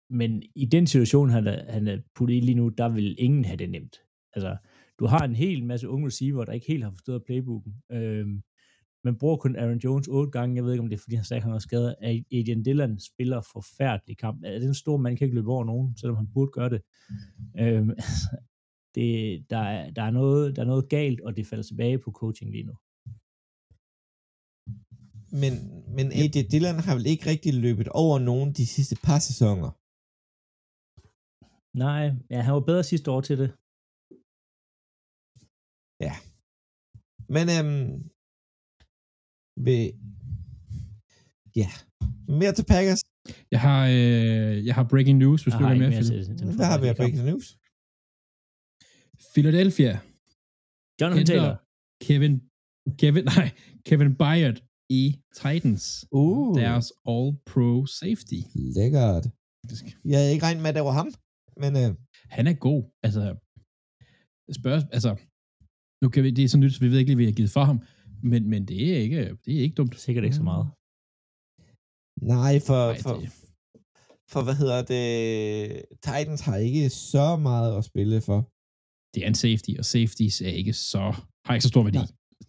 [0.09, 3.45] men i den situation, han er, han er puttet i lige nu, der vil ingen
[3.45, 3.97] have det nemt.
[4.33, 4.57] Altså,
[4.99, 7.73] du har en hel masse unge receiver, der ikke helt har forstået playbooken.
[7.91, 8.41] Øhm,
[9.03, 10.55] man bruger kun Aaron Jones otte gange.
[10.55, 11.95] Jeg ved ikke, om det er, fordi han sagde, han var skadet.
[12.31, 14.43] Adrian Dillon spiller forfærdelig kamp.
[14.43, 16.81] Er det en stor mand, kan ikke løbe over nogen, selvom han burde gøre det.
[17.59, 17.91] Øhm,
[18.95, 19.09] det
[19.49, 22.51] der, er, der, er noget, der er noget galt, og det falder tilbage på coaching
[22.51, 22.75] lige nu.
[25.41, 25.53] Men,
[25.95, 29.71] men AJ Dillon har vel ikke rigtig løbet over nogen de sidste par sæsoner.
[31.77, 33.49] Nej, ja, han var bedre sidste år til det.
[37.35, 38.12] Men øhm,
[39.57, 39.83] ved,
[41.55, 41.69] ja,
[42.39, 43.01] mere til Packers.
[43.51, 46.65] Jeg har, øh, jeg har breaking news, hvis du vil med, mere til den Hvad
[46.65, 47.57] har vi af breaking news?
[49.33, 49.99] Philadelphia
[51.01, 51.55] Jonathan Taylor.
[52.05, 52.33] Kevin,
[53.01, 53.47] Kevin, nej,
[53.85, 54.57] Kevin Byard
[54.89, 55.03] i
[55.35, 56.05] Titans.
[56.11, 58.39] Uh, Deres all-pro safety.
[58.77, 59.25] lækkert.
[59.63, 59.85] faktisk.
[60.05, 61.09] Jeg havde ikke regnet med, at det var ham,
[61.57, 61.89] men øh,
[62.37, 62.81] Han er god.
[63.05, 63.21] Altså,
[64.59, 65.11] spørg, altså,
[66.01, 67.41] nu kan vi, det er så nyt, så vi ved ikke lige, hvad jeg har
[67.41, 67.77] givet for ham,
[68.31, 69.99] men, men det er ikke, det er ikke dumt.
[69.99, 70.65] Sikkert ikke så meget.
[72.35, 73.15] nej, for, Nej, for,
[74.33, 75.01] for hvad hedder det,
[76.05, 78.39] Titans har ikke så meget at spille for.
[79.13, 81.03] Det er en safety, og safeties er ikke så,
[81.45, 81.97] har ikke så stor værdi.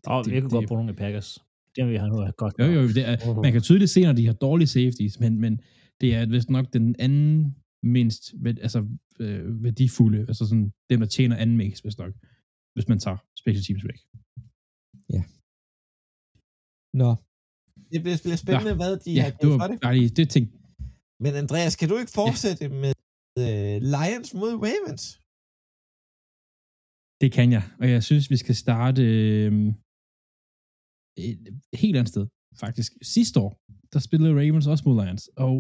[0.07, 1.29] Og det- vi kan godt det- bruge nogle af Packers.
[1.75, 2.55] Det har vi har nu godt.
[2.63, 5.61] Jo, jo, det er, man kan tydeligt se, når de har dårlige safeties, men, men
[6.01, 7.57] det er vist nok den anden
[7.97, 8.23] mindst
[8.67, 8.81] altså,
[9.21, 12.13] øh, værdifulde, altså sådan dem, der tjener anden mest, vist nok,
[12.75, 14.01] hvis man tager special teams væk.
[17.03, 17.11] Nå.
[17.93, 18.81] Det bliver, bliver spændende, ja.
[18.83, 19.97] hvad de Ja, har var for det.
[19.97, 20.47] lige det ting.
[21.25, 22.71] Men Andreas, kan du ikke fortsætte ja.
[22.85, 22.95] med
[23.45, 25.05] øh, Lions mod Ravens?
[27.23, 29.53] Det kan jeg, og jeg synes, vi skal starte øh,
[31.29, 31.39] et
[31.83, 32.27] helt andet sted,
[32.65, 32.91] faktisk.
[33.15, 33.51] Sidste år,
[33.93, 35.55] der spillede Ravens også mod Lions, og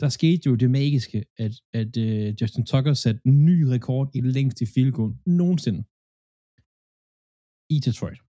[0.00, 4.20] der skete jo det magiske, at, at øh, Justin Tucker satte en ny rekord i
[4.20, 5.80] længste field goal nogensinde
[7.74, 8.20] i Detroit.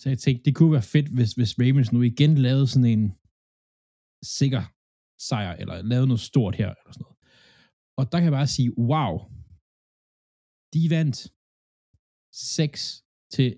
[0.00, 3.04] Så jeg tænkte, det kunne være fedt, hvis, hvis Ravens nu igen lavede sådan en
[4.40, 4.62] sikker
[5.28, 7.18] sejr, eller lavede noget stort her, eller sådan noget.
[7.98, 9.12] Og der kan jeg bare sige, wow,
[10.74, 11.18] de vandt
[12.32, 13.48] 6 til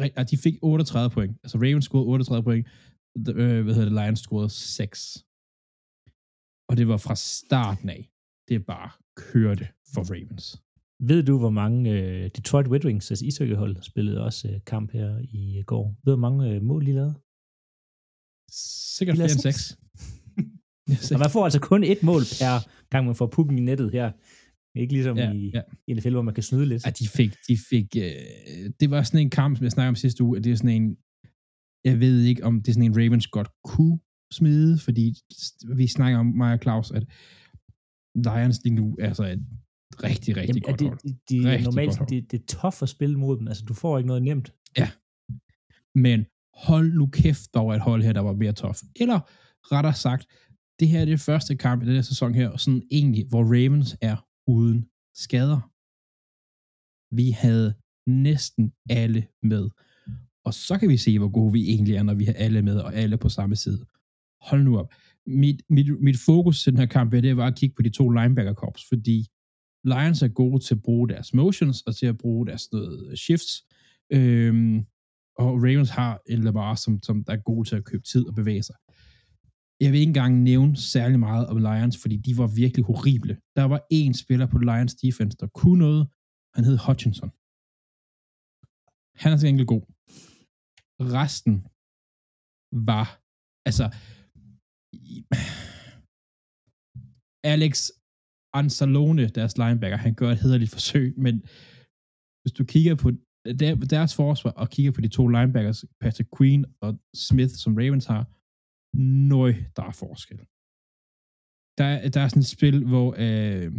[0.00, 1.32] re- de fik 38 point.
[1.44, 2.66] Altså Ravens scorede 38 point.
[3.24, 3.98] The- Øh, hvad hedder det?
[4.00, 4.98] Lions scorede 6.
[6.68, 8.02] Og det var fra starten af.
[8.48, 10.46] Det bare kørte for Ravens.
[11.00, 15.18] Ved du, hvor mange uh, Detroit Red Wings, altså ishockeyhold, spillede også uh, kamp her
[15.32, 15.84] i uh, går?
[16.04, 17.14] Ved du, hvor mange uh, mål de lavede?
[18.98, 19.42] Sikkert flere end 6.
[19.42, 19.78] seks.
[21.12, 24.12] Og man får altså kun et mål per gang, man får pukken i nettet her.
[24.80, 25.94] Ikke ligesom Ja, i, ja.
[25.94, 26.86] NFL, hvor man kan snyde lidt.
[26.86, 29.94] Ja, de fik, de fik, øh, det var sådan en kamp, som jeg snakkede om
[29.94, 30.96] sidste uge, at det er sådan en,
[31.84, 33.98] jeg ved ikke, om det er sådan en Ravens godt kunne
[34.32, 35.14] smide, fordi
[35.76, 37.04] vi snakker om Maja Claus, at
[38.14, 39.44] Lions lige nu så et
[40.02, 40.98] rigtig, rigtig Jamen, er godt det, hold.
[40.98, 42.08] de, de, Rigtig normalt, godt hold.
[42.08, 43.48] det, det er tough at spille mod dem.
[43.48, 44.54] Altså, du får ikke noget nemt.
[45.94, 48.76] Men hold nu kæft, der var et hold her, der var mere tough.
[48.96, 49.20] Eller
[49.72, 50.26] rettere sagt,
[50.80, 53.42] det her er det første kamp i den her sæson her, og sådan egentlig, hvor
[53.44, 54.16] Ravens er
[54.46, 55.60] uden skader.
[57.14, 57.74] Vi havde
[58.06, 59.70] næsten alle med.
[60.44, 62.78] Og så kan vi se, hvor gode vi egentlig er, når vi har alle med,
[62.78, 63.84] og alle på samme side.
[64.40, 64.92] Hold nu op.
[65.26, 68.08] Mit, mit, mit fokus til den her kamp, det var at kigge på de to
[68.08, 69.26] linebacker-korps, fordi
[69.86, 73.16] Lions er gode til at bruge deres motions, og til at bruge deres noget øh,
[73.16, 73.64] shifts.
[74.12, 74.78] Øhm,
[75.38, 78.34] og Ravens har en Lamar, som, som der er god til at købe tid og
[78.34, 78.76] bevæge sig.
[79.80, 83.40] Jeg vil ikke engang nævne særlig meget om Lions, fordi de var virkelig horrible.
[83.56, 86.08] Der var én spiller på Lions defense, der kunne noget.
[86.54, 87.30] Han hed Hutchinson.
[89.22, 89.84] Han er til gengæld god.
[91.16, 91.54] Resten
[92.90, 93.08] var,
[93.68, 93.84] altså,
[97.52, 97.90] Alex
[98.58, 101.34] Anzalone, deres linebacker, han gør et hederligt forsøg, men
[102.42, 103.10] hvis du kigger på
[103.90, 108.22] deres forsvar og kigger på de to linebackers, Patrick Queen og Smith, som Ravens har,
[109.32, 110.38] nøj, der er forskel.
[111.78, 113.72] Der, er- der er sådan et spil, hvor øh,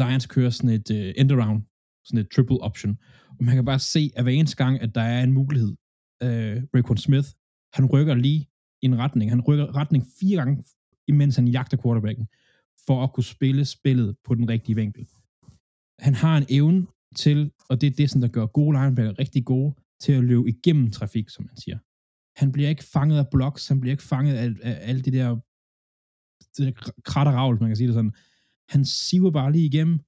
[0.00, 1.62] Lions kører sådan et øh, end around,
[2.04, 2.98] sådan et triple option,
[3.38, 5.72] og man kan bare se, at hver eneste gang, at der er en mulighed,
[6.22, 7.28] øh, Raekwon Smith,
[7.76, 8.40] han rykker lige
[8.82, 9.30] i en retning.
[9.30, 10.64] Han rykker retning fire gange,
[11.08, 12.26] imens han jagter quarterbacken,
[12.90, 15.04] for at kunne spille spillet på den rigtige vinkel.
[16.06, 16.86] Han har en evne
[17.16, 17.38] til,
[17.68, 20.90] og det er det, som der gør gode linebacker rigtig gode, til at løbe igennem
[20.90, 21.78] trafik, som man siger.
[22.40, 25.28] Han bliver ikke fanget af blocks, han bliver ikke fanget af, af alle de der,
[26.54, 26.72] det der
[27.10, 28.14] kr- ravl, man kan sige det sådan.
[28.74, 29.98] Han siver bare lige igennem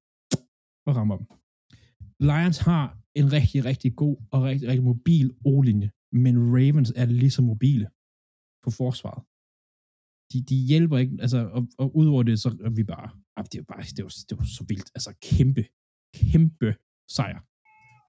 [0.87, 1.27] og rammer dem.
[2.29, 2.85] Lions har
[3.21, 5.91] en rigtig, rigtig god og rigtig, rigtig mobil O-linje,
[6.23, 7.87] men Ravens er lige så mobile
[8.65, 9.23] på forsvaret.
[10.33, 13.59] De, de hjælper ikke, altså, og, og udover det, så er vi bare, ah, det
[13.59, 15.65] var bare, det var, det var så vildt, altså kæmpe,
[16.15, 16.75] kæmpe
[17.09, 17.41] sejr.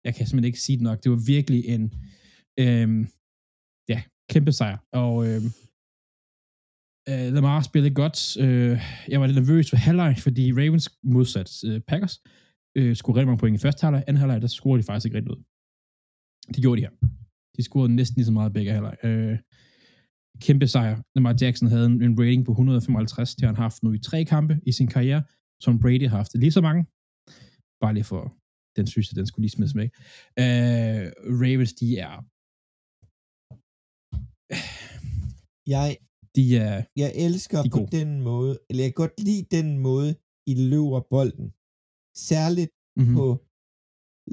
[0.04, 1.04] Jeg kan simpelthen ikke sige det nok.
[1.04, 1.94] Det var virkelig en,
[2.60, 3.08] øhm,
[3.90, 4.78] ja, kæmpe sejr.
[4.92, 5.50] Og øhm,
[7.10, 8.38] øh, Lamar spillede godt.
[8.38, 12.22] Øh, jeg var lidt nervøs for halvleg, fordi Ravens modsat øh, Packers
[12.78, 14.04] øh, scorede rigtig mange point i første halvleg.
[14.08, 15.46] Anden halvleg, der scorede de faktisk ikke rigtig noget.
[16.48, 16.96] Det gjorde de her.
[17.58, 18.96] De scorede næsten lige så meget begge halvleg.
[19.04, 19.38] Øh,
[20.42, 21.02] kæmpe sejr.
[21.16, 24.26] Lamar Jackson havde en, en rating på 155, det har han haft nu i tre
[24.26, 25.24] kampe i sin karriere,
[25.62, 26.84] som Brady har haft lige så mange.
[27.82, 28.24] Bare lige for
[28.78, 29.88] den synes jeg, den skulle lige smides med.
[30.44, 31.04] Øh,
[31.42, 32.16] Ravens, de er
[35.76, 35.90] Jeg,
[36.36, 37.98] de er jeg elsker De er på gode.
[38.00, 40.12] den måde, eller jeg kan godt lide den måde,
[40.52, 41.48] I løber bolden.
[42.32, 43.16] Særligt mm-hmm.
[43.18, 43.28] på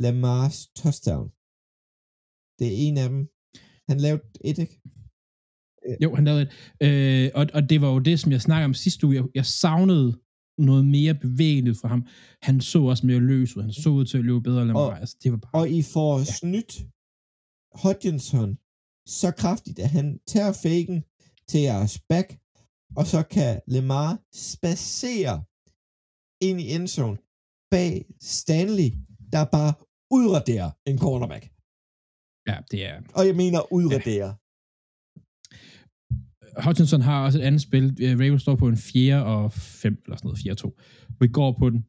[0.04, 1.26] Lamars touchdown.
[2.58, 3.22] Det er en af dem.
[3.90, 4.76] Han lavede et, ikke?
[6.02, 6.50] Jo, han lavede et.
[6.86, 9.16] Øh, og, og det var jo det, som jeg snakkede om sidste uge.
[9.16, 10.18] Jeg, jeg savnede
[10.58, 12.06] noget mere bevægeligt fra ham.
[12.42, 13.62] Han så også mere løs ud.
[13.62, 14.82] Han så ud til at løbe bedre end mig.
[14.82, 15.50] Og- Altså, det var bare...
[15.62, 16.24] Og I får ja.
[16.24, 16.72] snydt
[17.82, 18.58] Hodgkinson
[19.06, 21.04] så kraftigt, at han tager faken
[21.48, 22.38] til jeres back,
[22.96, 25.44] og så kan Lemar spacere
[26.48, 27.18] ind i endzone
[27.70, 28.90] bag Stanley,
[29.32, 29.72] der bare
[30.10, 31.44] udraderer en cornerback.
[32.48, 32.96] Ja, det er...
[33.14, 34.32] Og jeg mener udraderer.
[36.64, 37.84] Hutchinson har også et andet spil.
[38.02, 40.78] Øh, Ravens står på en 4 og 5, eller sådan noget, 4 og 2.
[41.20, 41.80] Vi går på den,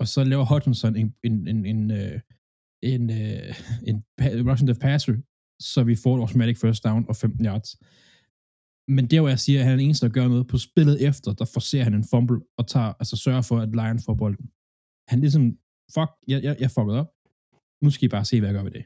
[0.00, 2.20] og så laver Hutchinson en, en, en, en, øh,
[2.82, 3.54] en, øh,
[3.88, 5.14] en, en Russian rushing the passer,
[5.60, 7.70] så vi får et automatic first down og 15 yards.
[8.96, 10.96] Men der, hvor jeg siger, at han er den eneste, der gør noget på spillet
[11.08, 14.46] efter, der forser han en fumble og tager, altså sørger for, at Lion får bolden.
[15.10, 15.44] Han er ligesom,
[15.94, 17.10] fuck, jeg, jeg, jeg fucked op.
[17.84, 18.84] Nu skal I bare se, hvad jeg gør ved det.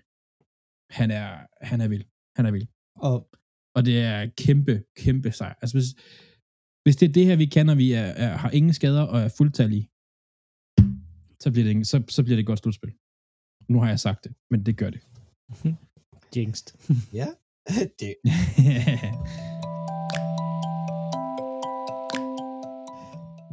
[0.98, 1.30] Han er,
[1.70, 2.04] han er vild.
[2.36, 2.66] Han er vild.
[3.08, 3.16] Og
[3.74, 5.54] og det er kæmpe, kæmpe sejr.
[5.62, 5.88] Altså hvis,
[6.84, 9.28] hvis det er det her, vi kender, vi er, er, har ingen skader og er
[9.28, 9.90] fuldtallige,
[11.40, 12.92] så bliver det, så, så bliver det et godt slutspil.
[13.68, 15.00] Nu har jeg sagt det, men det gør det.
[16.36, 16.66] Jinxed.
[17.20, 17.28] ja,
[18.00, 18.14] det,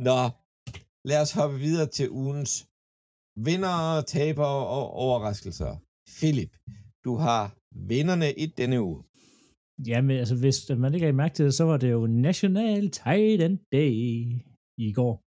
[0.08, 0.30] Nå,
[1.06, 2.68] lad os hoppe videre til ugens
[3.36, 5.78] vinder, taber og overraskelser.
[6.18, 6.58] Philip,
[7.04, 9.04] du har vinderne i denne uge.
[9.88, 12.90] Ja, men altså, hvis man ikke har mærke til det, så var det jo National
[12.90, 13.92] Titan Day
[14.78, 15.26] i går.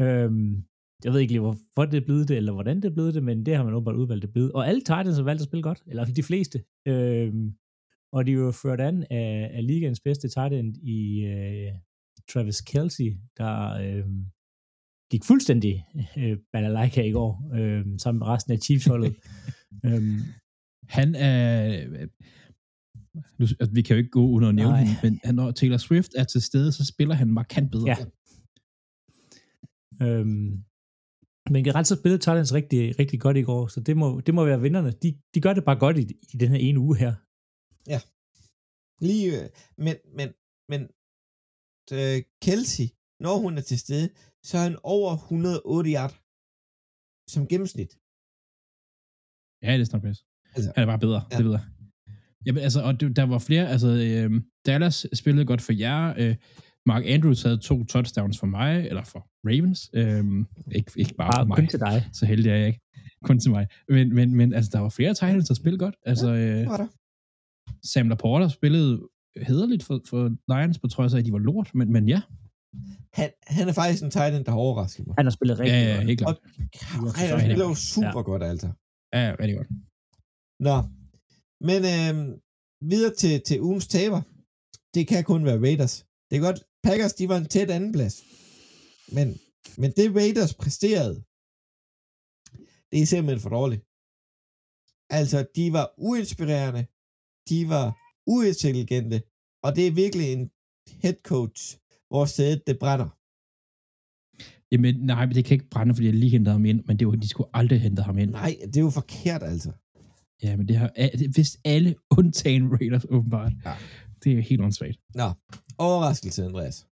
[0.00, 0.64] Øhm,
[1.04, 3.22] jeg ved ikke lige, hvorfor det er blevet det, eller hvordan det er blevet det,
[3.22, 4.52] men det har man åbenbart udvalgt det blevet.
[4.52, 6.64] Og alle Titans har valgt at spille godt, eller de fleste.
[6.88, 7.52] Øhm,
[8.12, 11.72] og de er jo ført an af, af ligaens bedste Titan i øh,
[12.32, 14.04] Travis Kelsey, der øh,
[15.10, 15.84] gik fuldstændig
[16.18, 19.16] øh, balalaika i går, øh, sammen med resten af Chiefs-holdet.
[19.86, 20.18] øhm,
[20.88, 22.06] Han er...
[23.38, 24.84] Nu, altså, vi kan jo ikke gå under at nævne Nej.
[24.84, 27.88] ham, men når Taylor Swift er til stede, så spiller han markant bedre.
[27.88, 27.96] Ja.
[30.06, 30.64] Øhm,
[31.50, 34.44] men generelt så spillede Titans rigtig, rigtig godt i går, så det må, det må
[34.44, 34.90] være vinderne.
[34.90, 36.02] De, de gør det bare godt i,
[36.32, 37.14] i den her ene uge her.
[39.08, 39.48] Lige, øh,
[39.84, 40.28] men, men,
[40.70, 40.80] men
[41.96, 42.88] øh, Kelsey,
[43.24, 44.08] når hun er til stede,
[44.48, 46.14] så er han over 108 yard
[47.34, 47.92] som gennemsnit.
[49.64, 50.22] Ja, det er snart bedst.
[50.54, 51.28] Altså, Han er bare bedre, ja.
[51.30, 51.36] ja.
[51.38, 51.64] det ved jeg.
[52.46, 56.34] Jamen, altså, og det, der var flere, altså, øh, Dallas spillede godt for jer, øh,
[56.86, 61.40] Mark Andrews havde to touchdowns for mig, eller for Ravens, øh, ikke, ikke bare, Bare
[61.42, 62.08] for mig, kun til dig.
[62.12, 62.80] så heldig er jeg ikke,
[63.24, 66.28] kun til mig, men, men, men altså, der var flere Titans, der spillede godt, altså,
[66.34, 66.86] øh, det var der.
[67.92, 69.08] Sam Laporta spillede
[69.46, 72.20] hederligt for, for Lions, på trods af, at de var lort, men, men ja,
[73.14, 75.14] Han, han er faktisk en tight end, der har overrasket mig.
[75.18, 76.06] Han har spillet ja, rigtig ja, godt.
[76.06, 76.36] helt klart.
[76.92, 78.68] Han så er spiller det- jo super godt, altså.
[79.14, 79.68] Ja, ja, rigtig godt.
[80.60, 80.76] Nå,
[81.60, 82.14] men øh,
[82.90, 84.20] videre til, til ugens taber.
[84.94, 86.06] Det kan kun være Raiders.
[86.28, 88.16] Det er godt, Packers, de var en tæt anden plads.
[89.16, 89.28] Men
[89.80, 91.16] Men det Raiders præsterede,
[92.90, 93.82] det er simpelthen for dårligt.
[95.18, 96.82] Altså, de var uinspirerende,
[97.50, 97.86] de var
[98.34, 99.18] uintelligente,
[99.64, 100.44] og det er virkelig en
[101.02, 101.60] head coach,
[102.10, 103.08] hvor sædet det brænder.
[104.72, 107.06] Jamen, nej, men det kan ikke brænde, fordi jeg lige hentede ham ind, men det
[107.06, 108.30] var, de skulle aldrig hente ham ind.
[108.30, 109.70] Nej, det er jo forkert altså.
[110.42, 110.90] Ja, men det har
[111.36, 113.52] vist alle undtagen Raiders åbenbart.
[113.64, 113.74] Ja.
[114.22, 114.98] Det er helt åndssvagt.
[115.14, 115.28] Nå,
[115.78, 116.86] overraskelse, Andreas.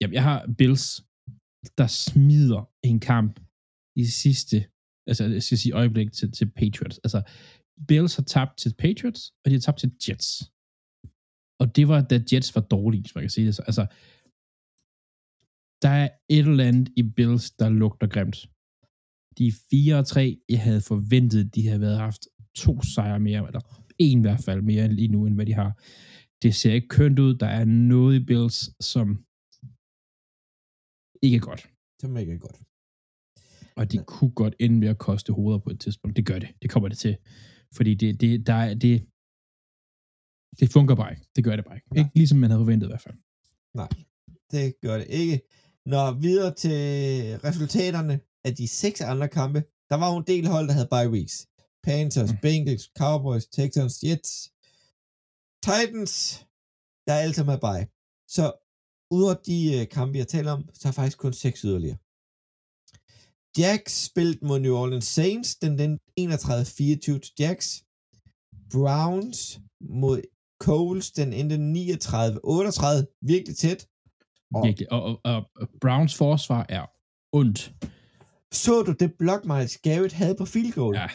[0.00, 0.86] Jamen, jeg har Bills,
[1.78, 3.40] der smider en kamp
[3.96, 4.56] i sidste,
[5.08, 6.98] altså jeg skal sige øjeblik til, til Patriots.
[6.98, 7.22] Altså,
[7.88, 10.28] Bills har tabt til Patriots, og de har tabt til Jets.
[11.60, 13.62] Og det var, da Jets var dårlige, hvis man kan sige det så.
[13.62, 13.86] Altså,
[15.82, 18.38] der er et eller andet i Bills, der lugter grimt.
[19.38, 20.40] De er 4 og 3.
[20.48, 22.28] Jeg havde forventet, de havde været haft
[22.62, 23.62] to sejre mere, eller
[23.98, 25.70] en i hvert fald mere lige nu, end hvad de har.
[26.42, 27.34] Det ser ikke kønt ud.
[27.34, 28.58] Der er noget i Bills,
[28.92, 29.06] som
[31.22, 31.62] ikke er godt.
[32.00, 32.58] Som ikke er godt.
[33.78, 36.16] Og det kunne godt ende med at koste hoveder på et tidspunkt.
[36.16, 36.48] Det gør det.
[36.62, 37.16] Det kommer det til.
[37.76, 38.94] Fordi det, det, der er, det,
[40.60, 41.26] det fungerer bare ikke.
[41.36, 41.88] Det gør det bare ikke.
[41.94, 41.98] Nej.
[41.98, 43.18] Ikke ligesom man havde forventet i hvert fald.
[43.74, 43.88] Nej,
[44.52, 45.40] det gør det ikke.
[45.86, 46.78] Når videre til
[47.48, 51.10] resultaterne af de seks andre kampe, der var jo en del hold, der havde bye
[51.16, 51.36] weeks.
[51.88, 52.38] Panthers, Mm.
[52.42, 54.32] Bengals, Cowboys, Texans, Jets,
[55.66, 56.12] Titans,
[57.06, 57.86] der er alle sammen med bye.
[58.36, 58.44] Så
[59.10, 61.98] ud af de øh, kampe, jeg taler om, så er faktisk kun seks yderligere.
[63.58, 67.84] Jacks spillede mod New Orleans Saints, den, den 31-24 til Jacks.
[68.72, 70.22] Browns mod
[70.60, 73.88] Coles, den endte 39-38, virkelig tæt.
[74.54, 74.92] Og- Virkelig.
[74.92, 76.86] Og, og, og, og Browns forsvar er
[77.32, 77.72] ondt.
[78.52, 80.94] Så du det block Miles Garrett havde på field goal?
[80.96, 81.06] Ja.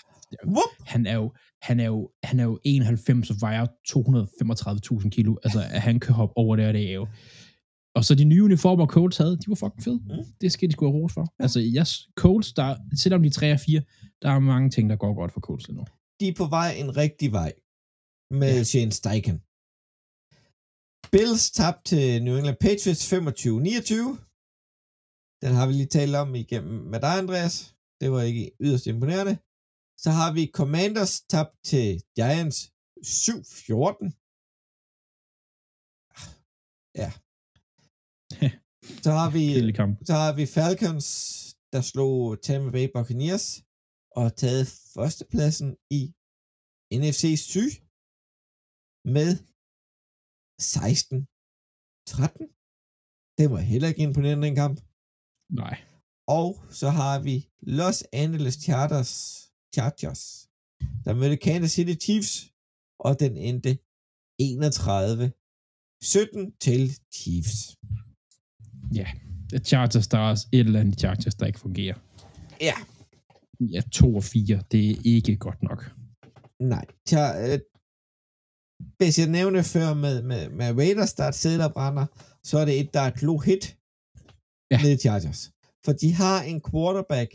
[0.45, 0.73] Whoop!
[0.86, 3.65] Han er jo, han er jo, han er jo 91 og vejer
[5.03, 5.36] 235.000 kilo.
[5.43, 7.07] Altså, at han kan hoppe over der, det er jo.
[7.95, 9.99] Og så de nye uniformer, Colts havde, de var fucking fede.
[10.05, 10.25] Mm.
[10.41, 11.25] Det skal de sgu have ros for.
[11.39, 13.81] Altså, yes, Colts, der, selvom de er 3 og 4,
[14.21, 15.86] der er mange ting, der går godt for lige nu.
[16.19, 17.53] De er på vej en rigtig vej
[18.39, 18.57] med Ja.
[18.57, 18.63] ja.
[18.63, 19.38] Shane Steichen.
[21.13, 23.13] Bills tabte til New England Patriots 25-29.
[25.43, 27.75] Den har vi lige talt om igennem med dig, Andreas.
[28.01, 29.38] Det var ikke yderst imponerende.
[30.03, 31.87] Så har vi Commanders tabt til
[32.17, 32.57] Giants
[32.97, 34.11] 7-14.
[37.01, 37.09] Ja.
[39.03, 39.45] Så har vi.
[40.09, 41.07] Så har vi Falcons,
[41.73, 43.47] der slog Tampa Bay Buccaneers
[44.15, 46.01] og har taget førstepladsen i
[47.01, 47.71] NFC Syd
[49.15, 49.29] med
[50.61, 52.43] 16-13.
[53.37, 54.77] Det var heller ikke imponerende en kamp.
[55.61, 55.75] Nej.
[56.39, 56.49] Og
[56.79, 57.35] så har vi
[57.77, 59.13] Los Angeles Chargers,
[59.76, 60.49] Chargers
[61.05, 62.51] der mødte Kansas City Chiefs,
[62.99, 63.69] og den endte
[64.41, 64.45] 31-17
[66.65, 66.82] til
[67.15, 67.59] Chiefs.
[69.65, 71.97] Chargers, der er også et eller andet Chargers, der ikke fungerer.
[72.61, 72.74] Ja.
[73.74, 75.91] Ja, 2 og 4, det er ikke godt nok.
[76.59, 76.86] Nej.
[77.07, 77.59] Tja, øh,
[78.97, 82.05] hvis jeg nævnte før med, med, med Raiders, der er et sæde, der brænder,
[82.43, 83.78] så er det et, der er et low hit
[84.71, 84.78] Ja.
[84.84, 85.41] ned i Chargers.
[85.86, 87.30] For de har en quarterback,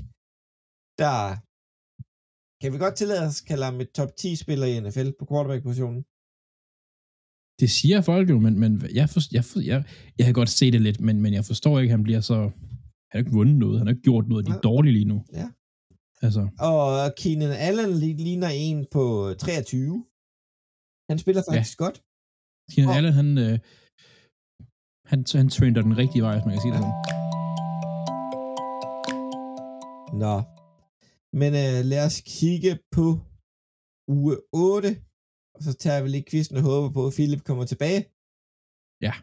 [1.02, 1.16] der
[2.60, 5.24] kan vi godt tillade os at kalde ham et top 10 spiller i NFL på
[5.30, 6.02] quarterback-positionen.
[7.60, 9.78] Det siger folk jo, men, men jeg, for, jeg, for, jeg,
[10.18, 12.38] jeg kan godt se det lidt, men, men jeg forstår ikke, at han bliver så...
[13.10, 15.24] Han har ikke vundet noget, han har ikke gjort noget, de er dårlige lige nu.
[15.32, 15.48] Ja.
[16.22, 20.04] Altså, Og Keenan Allen li- ligner en på 23.
[21.10, 21.84] Han spiller faktisk ja.
[21.84, 21.96] godt.
[22.72, 23.58] Keenan Og- Allen, han, øh,
[25.10, 26.96] han, han trender den rigtige vej, hvis man kan sige det sådan.
[30.24, 30.34] Nå.
[31.32, 33.06] Men øh, lad os kigge på
[34.08, 35.02] uge 8.
[35.54, 38.02] Og så tager vi lige quizzen og håber på, at Philip kommer tilbage.
[39.06, 39.14] Ja.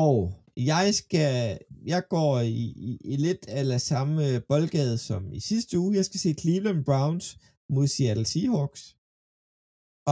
[0.00, 0.14] Og
[0.56, 1.58] jeg skal,
[1.92, 5.96] jeg går i, i, i lidt eller samme boldgade som i sidste uge.
[5.96, 7.26] Jeg skal se Cleveland Browns
[7.74, 8.82] mod Seattle Seahawks.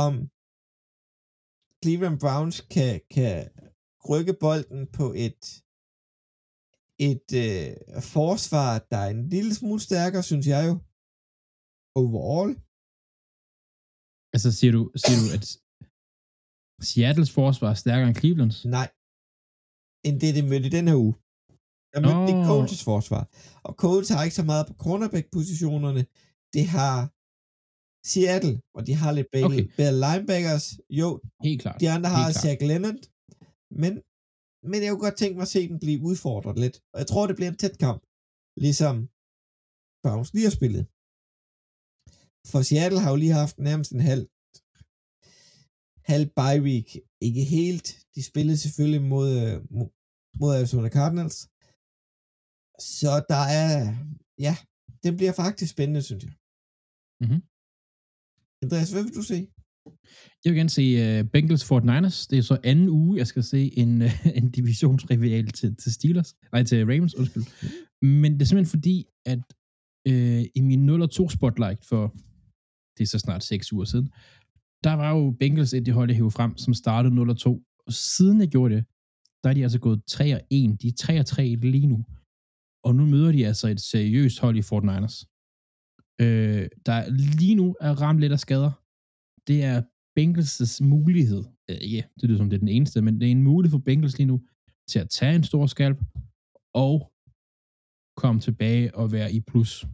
[0.05, 0.15] Om
[1.83, 3.37] Cleveland Browns kan, kan
[4.11, 5.43] rykke bolden på et
[7.09, 7.69] et øh,
[8.17, 10.75] forsvar, der er en lille smule stærkere, synes jeg jo.
[12.03, 12.51] Overall.
[14.35, 15.45] Altså, siger du, siger du at
[16.91, 18.59] Seattles forsvar er stærkere end Clevelands?
[18.79, 18.89] Nej.
[20.07, 21.15] End det, de mødte i den her uge.
[21.93, 22.47] Der mødte de Nå.
[22.49, 23.23] Colts forsvar.
[23.69, 26.03] Og Colts har ikke så meget på cornerback-positionerne.
[26.57, 26.97] Det har
[28.13, 29.65] Seattle, og de har lidt bedre, Okay.
[29.81, 30.67] bedre linebackers.
[31.01, 31.09] Jo,
[31.47, 31.79] Helt klart.
[31.83, 32.25] de andre har.
[32.43, 33.01] Zach Leonard.
[33.83, 33.93] Men,
[34.71, 36.77] men jeg kunne godt tænke mig at se den blive udfordret lidt.
[36.93, 38.01] Og jeg tror, det bliver en tæt kamp.
[38.65, 38.95] Ligesom
[40.03, 40.85] Browns lige har spillet.
[42.51, 44.25] For Seattle har jo lige haft nærmest en halv
[46.13, 46.89] halv bye week.
[47.27, 47.89] Ikke helt.
[48.15, 49.55] De spillede selvfølgelig mod, øh,
[50.41, 51.39] mod, Arizona Cardinals.
[53.01, 53.73] Så der er,
[54.47, 54.55] ja,
[55.03, 56.35] det bliver faktisk spændende, synes jeg.
[57.25, 57.41] Mhm.
[58.63, 59.39] Andreas, hvad vil du se?
[60.45, 62.27] Jeg vil gerne se uh, øh, Bengals 49ers.
[62.31, 66.35] Det er så anden uge, jeg skal se en, uh, en divisionsrival til, til Steelers.
[66.53, 67.45] Nej, til Ravens, undskyld.
[68.03, 69.43] Men det er simpelthen fordi, at
[70.09, 72.15] uh, i min 0 2 spotlight for,
[72.99, 74.09] det er så snart 6 uger siden,
[74.85, 77.63] der var jo Bengals et det hold, jeg hævde frem, som startede 0 2.
[77.87, 78.85] Og siden jeg gjorde det,
[79.45, 80.83] der er de altså gået 3 og 1.
[80.83, 82.05] De er 3 og 3 lige nu.
[82.85, 85.17] Og nu møder de altså et seriøst hold i 49ers.
[86.21, 88.73] Øh, der lige nu er ramt lidt af skader.
[89.51, 89.79] Det er
[90.17, 91.43] Bengals' mulighed.
[91.69, 94.19] Ja, det lyder som det er den eneste, men det er en mulighed for Bengals
[94.19, 94.41] lige nu
[94.89, 95.99] til at tage en stor skalp
[96.75, 97.13] og
[98.17, 99.87] komme tilbage og være i plus.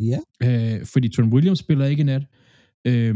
[0.00, 0.18] Ja.
[0.46, 2.26] Øh, fordi Tron Williams spiller ikke i nat.
[2.86, 3.14] Øh,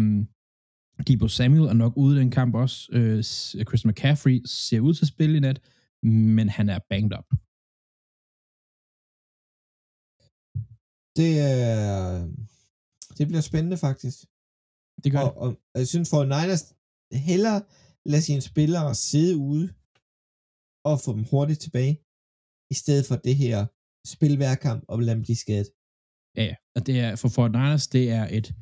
[1.07, 2.89] Debo Samuel er nok ude i den kamp også.
[2.93, 3.23] Øh,
[3.69, 5.59] Chris McCaffrey ser ud til at spille i nat,
[6.37, 7.29] men han er banged up.
[11.17, 11.69] Det, er,
[13.19, 14.19] det bliver spændende faktisk.
[15.05, 15.37] Det gør og, det.
[15.43, 16.65] og, og jeg synes for Niners
[17.13, 17.63] hellere
[18.13, 19.67] lade sine spillere sidde ude
[20.85, 21.95] og få dem hurtigt tilbage,
[22.75, 23.67] i stedet for det her
[24.15, 25.69] spil hver kamp og lade dem blive skadet.
[26.37, 26.55] Ja, ja.
[26.77, 28.55] Og det er, for Fort Niners, det er et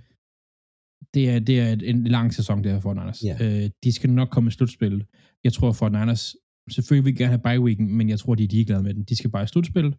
[1.15, 3.23] det er, det er et, en lang sæson, det her for Niners.
[3.25, 3.37] Ja.
[3.41, 5.07] Øh, de skal nok komme i slutspillet.
[5.45, 6.37] Jeg tror, for Niners,
[6.71, 9.05] selvfølgelig vil gerne have bye weeken, men jeg tror, de er ligeglade med den.
[9.05, 9.95] De skal bare i slutspillet,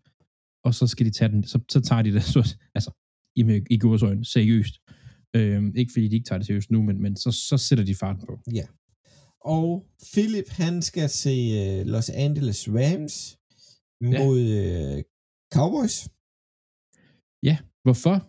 [0.64, 2.92] og så skal de tage den, så, så tager de det, så, altså,
[3.36, 4.76] i, i gåsøjne, seriøst.
[5.38, 7.96] Øh, ikke fordi de ikke tager det seriøst nu, men, men så, så sætter de
[7.96, 8.40] farten på.
[8.54, 8.66] Ja.
[9.42, 11.36] Og Philip, han skal se
[11.82, 13.38] uh, Los Angeles Rams
[14.02, 15.02] mod uh,
[15.54, 16.08] Cowboys.
[17.44, 18.28] Ja, hvorfor?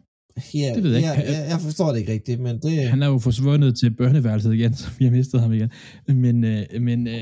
[0.55, 1.33] Ja, Det ved jeg ja, ikke.
[1.33, 2.89] jeg, jeg forstår det ikke rigtigt, men det...
[2.89, 5.71] Han er jo forsvundet til børneværelset igen, så vi har mistet ham igen.
[6.09, 7.15] Men, øh, men øh,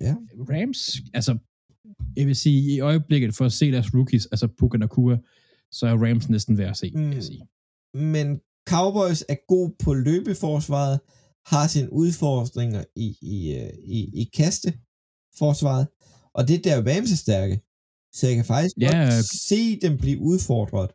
[0.00, 0.14] Ja.
[0.50, 1.38] Rams, altså,
[2.16, 5.18] jeg vil sige, i øjeblikket, for at se deres rookies, altså Puka Nakua,
[5.72, 7.00] så er Rams næsten værd at se, mm.
[7.00, 7.22] vil jeg Mm.
[7.22, 7.42] sige.
[7.94, 11.00] Men Cowboys er god på løbeforsvaret,
[11.46, 15.86] har sine udfordringer i, i, øh, i, i kasteforsvaret,
[16.34, 17.60] og det er der Rams er stærke.
[18.14, 19.24] Så jeg kan faktisk Ja, godt øh.
[19.48, 20.90] se dem blive udfordret.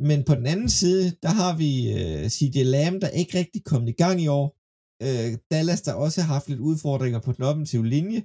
[0.00, 3.88] Men på den anden side, der har vi uh, CJ Lamb, der ikke rigtig kommet
[3.88, 4.56] i gang i år.
[5.04, 8.22] Uh, Dallas, der også har haft lidt udfordringer på den offensive linje,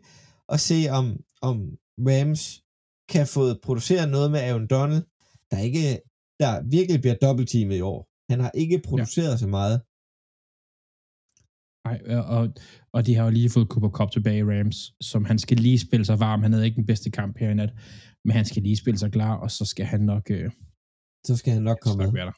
[0.48, 2.62] og se om, om Rams
[3.10, 5.04] kan få produceret noget med Aaron Donald,
[5.52, 6.02] der ikke
[6.40, 8.13] der virkelig bliver dobbeltteamet i år.
[8.32, 9.42] Han har ikke produceret ja.
[9.44, 9.78] så meget.
[11.88, 11.98] Nej,
[12.36, 12.44] og,
[12.96, 14.78] og de har jo lige fået Cooper Cup tilbage i Rams,
[15.12, 16.42] som han skal lige spille sig varm.
[16.46, 17.74] Han havde ikke den bedste kamp her i nat,
[18.26, 20.52] men han skal lige spille sig klar, og så skal han nok, øh,
[21.28, 22.20] Så skal han nok komme nok med.
[22.20, 22.38] være der.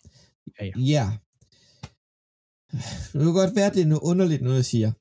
[0.57, 0.73] Ja, ja.
[0.93, 1.05] Ja.
[3.13, 4.91] Det kan godt være, at det er noget underligt noget, jeg siger.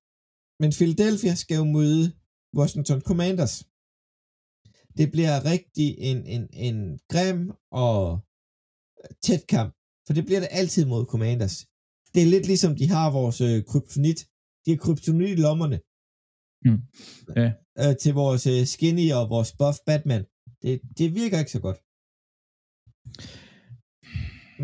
[0.63, 2.05] Men Philadelphia skal jo møde
[2.59, 3.55] Washington Commanders.
[4.99, 6.77] Det bliver rigtig en, en, en
[7.13, 7.41] grim
[7.85, 7.99] og
[9.27, 9.73] tæt kamp.
[10.07, 11.57] For det bliver det altid mod Commanders.
[12.15, 14.21] Det er lidt ligesom, de har vores øh, kryptonit.
[14.65, 15.79] De har kryptonit i lommerne.
[16.67, 16.81] Mm.
[17.41, 17.49] Ja.
[17.83, 20.25] Øh, til vores øh, skinny og vores buff Batman.
[20.63, 21.79] Det, det virker ikke så godt.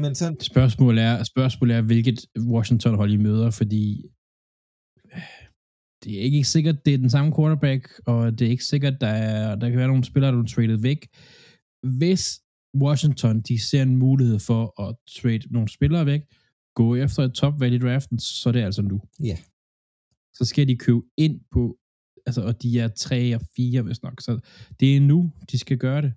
[0.03, 2.19] Men sådan, Spørgsmålet er, spørgsmålet er, hvilket
[2.55, 3.85] Washington-hold I møder, fordi
[5.15, 5.23] øh,
[6.05, 9.07] det er ikke sikkert, det er den samme quarterback, og det er ikke sikkert, der,
[9.07, 11.01] er, der kan være nogle spillere, der er traded væk.
[11.99, 12.25] Hvis
[12.75, 16.23] Washington, de ser en mulighed for at trade nogle spillere væk,
[16.75, 19.01] gå efter et top value i draften, så er det altså nu.
[19.25, 19.39] Ja.
[20.35, 21.79] Så skal de købe ind på,
[22.27, 24.41] altså, og de er 3 og 4, hvis nok, så
[24.81, 26.13] det er nu, de skal gøre det.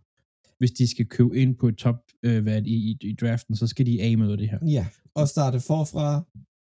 [0.58, 3.68] Hvis de skal købe ind på et top øh, valg i, i, i draften, så
[3.68, 4.60] skal de af med det her.
[4.68, 6.24] Ja, og starte forfra.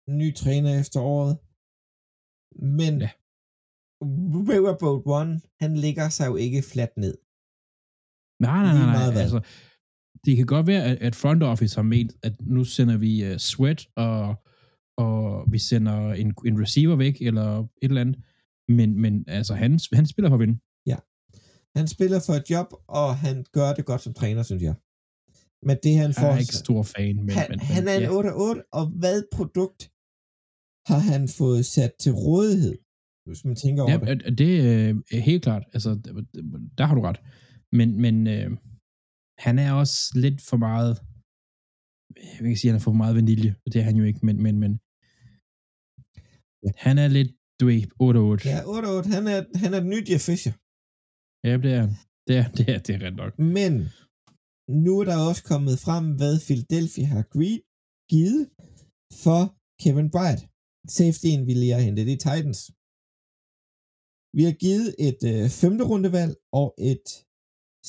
[0.10, 1.38] Ny træner efter året.
[2.62, 3.10] Men Ja.
[4.50, 7.18] Riverboat One, han ligger sig jo ikke fladt ned.
[8.40, 9.22] Nej, nej, nej, nej.
[9.22, 9.40] Altså,
[10.26, 13.88] det kan godt være, at, front office har ment, at nu sender vi uh, Sweat,
[13.96, 14.36] og,
[14.98, 18.18] og vi sender en, en receiver væk, eller et eller andet.
[18.70, 20.60] Men, men altså, han, han spiller for at vinde.
[21.76, 24.76] Han spiller for et job, og han gør det godt som træner, synes jeg.
[25.68, 26.28] Men det han Jeg får...
[26.28, 28.54] er ikke stor fan, men, han, men, han er en ja.
[28.54, 29.92] 8-8, og hvad produkt
[30.88, 32.76] har han fået sat til rådighed,
[33.26, 34.38] hvis man tænker over Ja, det?
[34.38, 35.64] det øh, er helt klart.
[35.74, 35.90] Altså,
[36.78, 37.20] der har du ret.
[37.80, 38.50] Men, men øh,
[39.46, 40.94] han er også lidt for meget,
[42.16, 44.38] jeg ikke sige, han er for meget vanilje, og det er han jo ikke, men,
[44.46, 44.72] men, men
[46.86, 47.82] han er lidt, du ved,
[48.44, 48.52] 8-8.
[48.54, 50.54] Ja, 8-8, han er, han er den nye Jeff Fisher.
[51.48, 51.94] ja det er han.
[52.28, 53.34] Det er, det er, det er ret nok.
[53.58, 53.74] Men
[54.86, 57.26] nu er der også kommet frem, hvad Philadelphia har
[58.14, 58.42] givet
[59.24, 59.42] for
[59.82, 60.42] Kevin Bryant.
[60.96, 62.60] Safetyen vi lige har hentet i Titans.
[64.38, 67.08] Vi har givet et øh, femte rundevalg og et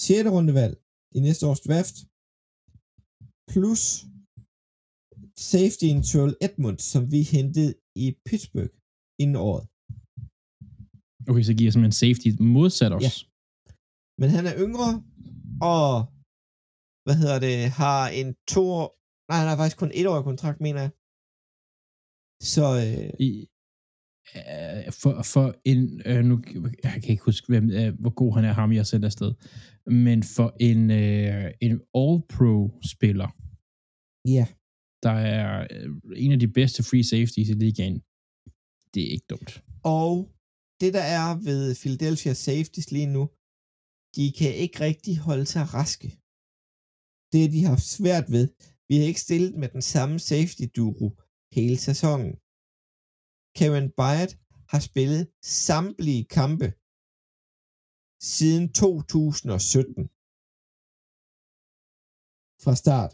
[0.04, 0.30] 6.
[0.34, 0.74] rundevalg
[1.16, 1.96] i næste års draft,
[3.52, 3.82] plus
[5.52, 7.72] safety Terrell Edmonds, som vi hentede
[8.04, 8.72] i Pittsburgh
[9.22, 9.64] inden året.
[11.30, 13.02] Okay, så giver simpelthen safety modsat os.
[13.06, 13.12] Ja.
[14.20, 14.90] Men han er yngre,
[15.74, 15.88] og
[17.04, 18.88] hvad hedder det, har en to år,
[19.28, 20.92] nej, han har faktisk kun et år kontrakt, mener jeg.
[22.54, 23.30] Så øh, I,
[24.36, 25.78] øh, for, for en,
[26.10, 26.34] øh, nu,
[26.84, 29.32] jeg kan ikke huske, hvem, øh, hvor god han er, ham jeg sætter afsted,
[29.86, 33.30] men for en, øh, en All-Pro-spiller,
[34.36, 34.46] ja,
[35.04, 35.88] der er øh,
[36.24, 37.98] en af de bedste free safeties i ligaen,
[38.92, 39.52] det er ikke dumt.
[39.84, 40.12] og
[40.80, 43.22] det der er ved Philadelphia Safeties lige nu,
[44.16, 46.08] de kan ikke rigtig holde sig raske.
[47.30, 48.46] Det har de haft svært ved.
[48.88, 51.08] Vi har ikke stillet med den samme safety duo
[51.56, 52.32] hele sæsonen.
[53.58, 54.32] Kevin Byard
[54.72, 55.22] har spillet
[55.68, 56.68] samtlige kampe
[58.20, 60.08] siden 2017.
[62.64, 63.12] Fra start.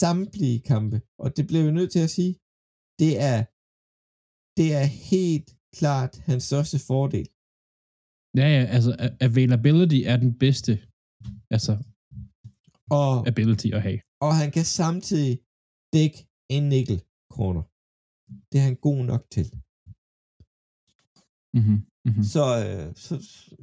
[0.00, 0.96] Samtlige kampe.
[1.22, 2.34] Og det bliver vi nødt til at sige.
[3.02, 3.38] Det er,
[4.58, 5.48] det er helt
[5.78, 7.26] klart hans største fordel.
[8.40, 8.90] Ja, ja, altså
[9.28, 10.72] availability er den bedste
[11.54, 11.72] altså
[13.00, 14.00] Og, ability at have.
[14.26, 15.34] og han kan samtidig
[15.96, 16.18] dække
[16.56, 16.98] en nickel
[17.36, 17.64] corner.
[18.50, 19.46] Det er han god nok til.
[21.56, 21.78] Mm-hmm.
[22.06, 22.22] Mm-hmm.
[22.34, 23.14] Så, øh, så,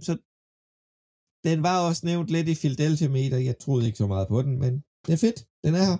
[0.05, 0.11] så
[1.47, 3.37] den var også nævnt lidt i Philadelphia meter.
[3.37, 4.73] Jeg troede ikke så meget på den, men
[5.05, 5.39] det er fedt.
[5.63, 5.97] Den er her.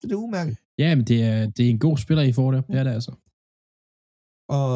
[0.00, 0.56] Så det er umærket.
[0.78, 2.60] Ja, men det er, det er en god spiller, I får der.
[2.60, 3.12] Det er det altså.
[4.48, 4.68] Og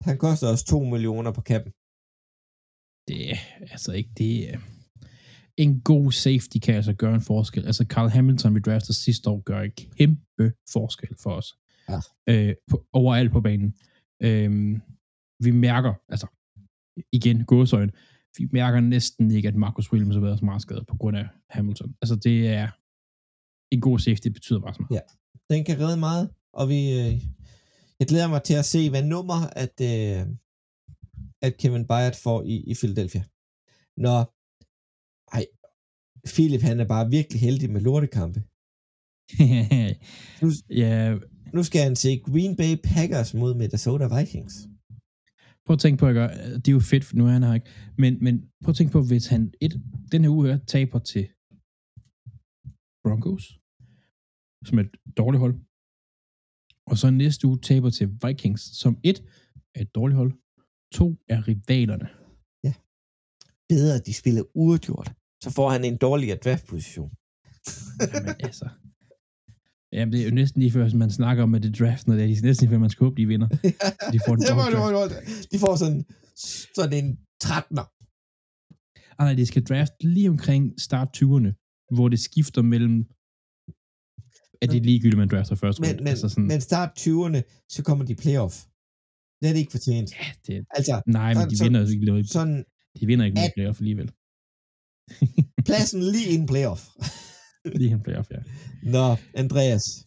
[0.00, 1.72] han koster også 2 millioner på kappen.
[3.08, 3.36] Det er
[3.74, 4.34] altså ikke det.
[4.54, 4.60] er-
[5.56, 7.66] En god safety kan altså gøre en forskel.
[7.66, 11.48] Altså Carl Hamilton, vi draftede sidste år, gør en kæmpe forskel for os.
[11.88, 11.98] Ja.
[12.30, 13.74] Øh, på, overalt på banen.
[14.22, 14.82] Øhm,
[15.44, 16.26] vi mærker, altså
[17.12, 17.92] igen, gåsøjne,
[18.38, 21.26] vi mærker næsten ikke, at Marcus Williams har været så meget skadet på grund af
[21.50, 21.94] Hamilton.
[22.02, 22.68] Altså det er
[23.70, 25.00] en god safety betyder bare så meget.
[25.00, 25.54] Ja.
[25.54, 27.12] Den kan redde meget, og vi, øh,
[28.00, 30.26] jeg glæder mig til at se, hvad nummer at, øh,
[31.42, 33.24] at Kevin Byard får i, i Philadelphia.
[33.96, 34.24] Nå,
[35.32, 35.46] ej,
[36.26, 38.42] Philip han er bare virkelig heldig med lortekampe.
[40.82, 41.18] ja,
[41.54, 44.54] Nu skal han se Green Bay Packers mod Minnesota Vikings.
[45.66, 46.30] Prøv at tænke på, at gøre,
[46.62, 47.70] det er jo fedt, for nu er han her ikke,
[48.02, 49.72] men, men prøv at tænke på, hvis han et,
[50.12, 51.24] den her uge her taber til
[53.04, 53.44] Broncos,
[54.66, 55.54] som er et dårligt hold,
[56.90, 59.18] og så næste uge taber til Vikings, som et
[59.74, 60.32] er et dårligt hold,
[60.98, 62.08] to er rivalerne.
[63.72, 65.08] Bedre, at de spiller uafgjort.
[65.42, 67.10] Så får han en dårligere draftposition.
[68.14, 68.66] Jamen altså,
[69.92, 72.24] Jamen, det er jo næsten lige før, man snakker om, at det draft, når det
[72.24, 73.48] er næsten lige før, man skal håbe, de vinder.
[74.14, 75.08] De får en var,
[75.52, 76.04] de får sådan,
[76.76, 77.86] sådan en 13'er.
[79.18, 81.50] Ah, nej, de skal draft lige omkring start 20'erne,
[81.96, 82.96] hvor det skifter mellem,
[84.62, 85.80] at det er ligegyldigt, man drafter først.
[85.80, 88.54] Men, men, altså sådan, men start 20'erne, så kommer de playoff.
[89.40, 90.10] Det er det ikke fortjent.
[90.20, 92.28] ja, det, Altså, nej, men de så- vinder ikke noget.
[92.30, 92.64] sådan
[93.00, 94.08] De vinder ikke noget at- playoff alligevel.
[95.66, 96.82] pladsen lige inden playoff.
[97.64, 98.36] Lige en playoff, ja.
[98.82, 100.06] Nå, Andreas.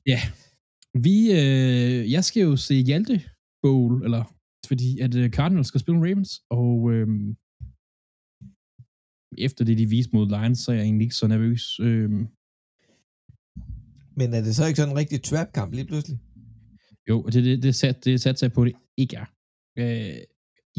[0.93, 3.21] Vi, øh, jeg skal jo se Hjalte
[3.61, 4.33] Bowl, eller
[4.67, 7.07] fordi at øh, Cardinals skal spille Ravens, og øh,
[9.37, 11.79] efter det, de viste mod Lions, så er jeg egentlig ikke så nervøs.
[11.79, 12.09] Øh,
[14.15, 16.19] Men er det så ikke sådan en rigtig trap-kamp lige pludselig?
[17.09, 19.25] Jo, det, det, det, sat, det satser jeg på, at det ikke er.
[19.77, 20.15] Øh,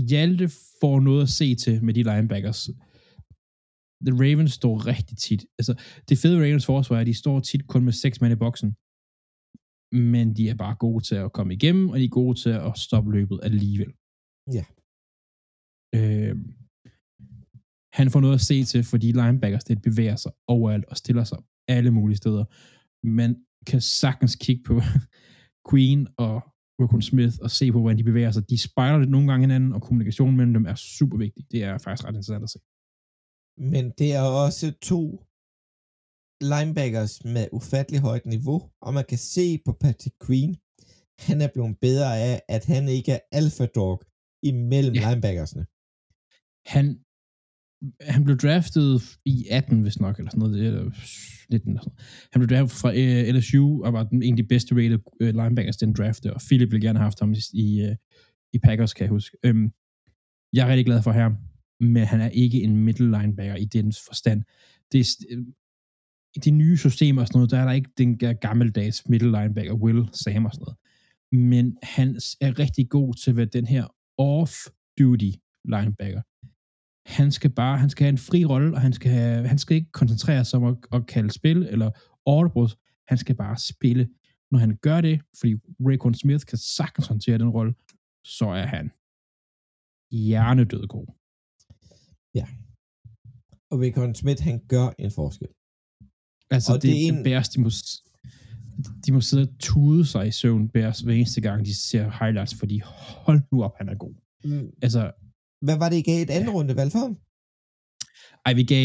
[0.08, 0.48] Hjalte
[0.80, 2.70] får noget at se til med de linebackers.
[4.07, 5.47] The Ravens står rigtig tit.
[5.59, 5.74] Altså,
[6.09, 8.76] det fede Ravens forsvar er, at de står tit kun med seks mand i boksen.
[9.92, 12.78] Men de er bare gode til at komme igennem, og de er gode til at
[12.78, 13.92] stoppe løbet alligevel.
[14.57, 14.64] Ja.
[15.99, 16.36] Øh,
[17.99, 21.38] han får noget at se til, fordi linebackers, det bevæger sig overalt og stiller sig
[21.68, 22.45] alle mulige steder.
[23.07, 24.80] Man kan sagtens kigge på
[25.70, 26.42] Queen og
[26.80, 28.51] Rokon Smith og se på, hvordan de bevæger sig.
[28.51, 31.45] De spejler lidt nogle gange hinanden, og kommunikationen mellem dem er super vigtig.
[31.51, 32.59] Det er faktisk ret interessant at se.
[33.59, 35.24] Men det er også to
[36.40, 40.57] linebackers med ufattelig højt niveau, og man kan se på Patrick Queen,
[41.18, 44.02] han er blevet bedre af, at han ikke er alpha dog
[44.42, 45.00] imellem Ja.
[45.11, 45.66] linebackersne.
[46.74, 46.86] Han,
[48.00, 50.90] han blev draftet i 18, hvis nok, eller sådan noget, eller 19
[51.50, 51.92] eller sådan noget.
[52.32, 55.34] Han blev draftet fra øh, LSU, og var den, en af de bedste rated øh,
[55.40, 57.96] linebackers, den drafte, og Philip ville gerne have haft ham i, i, øh,
[58.52, 59.36] i Packers, kan jeg huske.
[59.46, 59.66] Øhm,
[60.52, 61.32] jeg er rigtig glad for ham,
[61.80, 64.42] men han er ikke en middle linebacker i den forstand.
[64.92, 65.44] Det er, I øh,
[66.44, 69.74] de nye systemer og sådan noget, der er der ikke den der gammeldags middle linebacker,
[69.74, 70.78] Will Sam og sådan noget.
[71.32, 73.84] Men han er rigtig god til at være den her
[74.20, 76.22] off-duty linebacker
[77.06, 79.76] Han skal bare, han skal have en fri rolle, og han skal, have, han skal
[79.76, 81.90] ikke koncentrere sig om at, at kalde spil eller
[82.26, 82.76] audibles.
[83.08, 84.08] Han skal bare spille.
[84.50, 87.74] Når han gør det, fordi Raycon Smith kan sagtens håndtere den rolle,
[88.24, 88.90] så er han
[90.10, 91.23] hjernedød god.
[93.70, 95.49] Og Raycon Smith, han gør en forskel.
[96.51, 97.24] Altså, Og det, det er en-.
[97.24, 97.70] Bears, de må,
[99.07, 102.55] de må sidde og tude sig i søvn, Bears, hver eneste gang, de ser highlights,
[102.55, 102.80] fordi
[103.24, 104.14] hold nu op, han er god.
[104.45, 105.12] Mm, Altså,
[105.66, 107.14] Hvad var det, I gav et andet runde valg for ham?
[108.47, 108.85] ej, vi gav...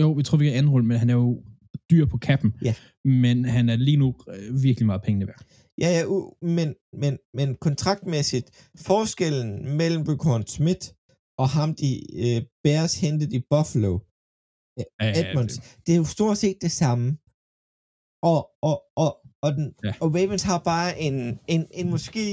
[0.00, 1.44] Jo, vi tror, vi gav anden rulle, men han er jo
[1.90, 2.54] dyr på kappen.
[2.64, 2.74] Ja.
[3.04, 5.44] Men han er lige nu øh, virkelig meget pengene værd.
[5.78, 10.86] Ja, ja, u- men, men, men kontraktmæssigt, forskellen mellem Raycon Smith
[11.42, 11.90] og ham, de
[12.24, 13.92] øh, Bears hentede i Buffalo,
[14.78, 14.84] ja,
[15.20, 17.06] Edmonds, det er jo stort set det samme.
[18.32, 18.40] Og,
[18.70, 19.10] og, og,
[19.44, 19.88] og, den, ja.
[19.88, 19.94] Ja.
[20.02, 21.16] og Ravens har bare en,
[21.54, 22.24] en, en måske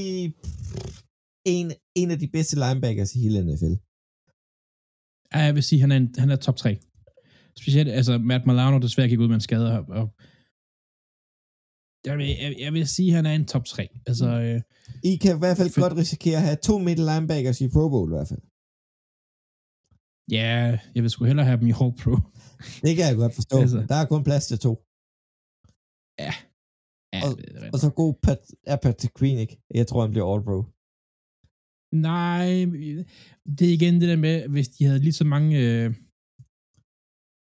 [1.56, 1.68] en,
[2.02, 3.76] en af de bedste linebackers i hele NFL.
[5.34, 6.80] Ja, jeg vil sige, han er, en, han er top 3.
[7.62, 10.06] Specielt, altså, Matt Milano desværre gik ud med en skade, og, og
[12.08, 13.88] jeg, vil, jeg, jeg vil sige, at han er en top 3.
[14.08, 14.62] Altså, øh,
[15.04, 17.90] I kan i hvert fald For- godt risikere at have to middle linebackers i Pro
[17.90, 18.42] Bowl i hvert fald.
[20.38, 22.14] Ja, jeg vil sgu hellere have dem i All Pro.
[22.84, 23.56] Det kan jeg godt forstå.
[23.64, 23.80] Altså.
[23.92, 24.74] Der er kun plads til to.
[26.26, 26.34] Ja,
[27.26, 28.42] Og- det er Og så god Pat,
[28.74, 29.56] er Patrick Queen ikke.
[29.80, 30.60] Jeg tror, han bliver All-Pro.
[32.10, 32.48] Nej,
[33.58, 35.50] det er igen det der med, hvis de havde lige så mange...
[35.66, 35.90] Øh,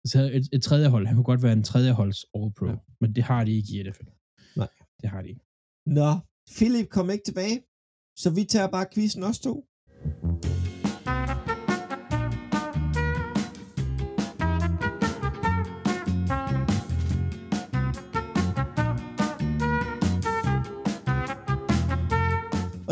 [0.09, 2.71] så havde et, et tredje hold, han kunne godt være en tredje holds All-Pro, Ja.
[2.73, 2.79] ja.
[3.01, 4.09] men det har de ikke i NFL.
[4.57, 4.69] Nej.
[5.01, 5.45] Det har de ikke.
[5.87, 6.11] Nå,
[6.57, 7.59] Philip kom ikke tilbage.
[8.23, 9.55] Så vi tager bare quizzen også to.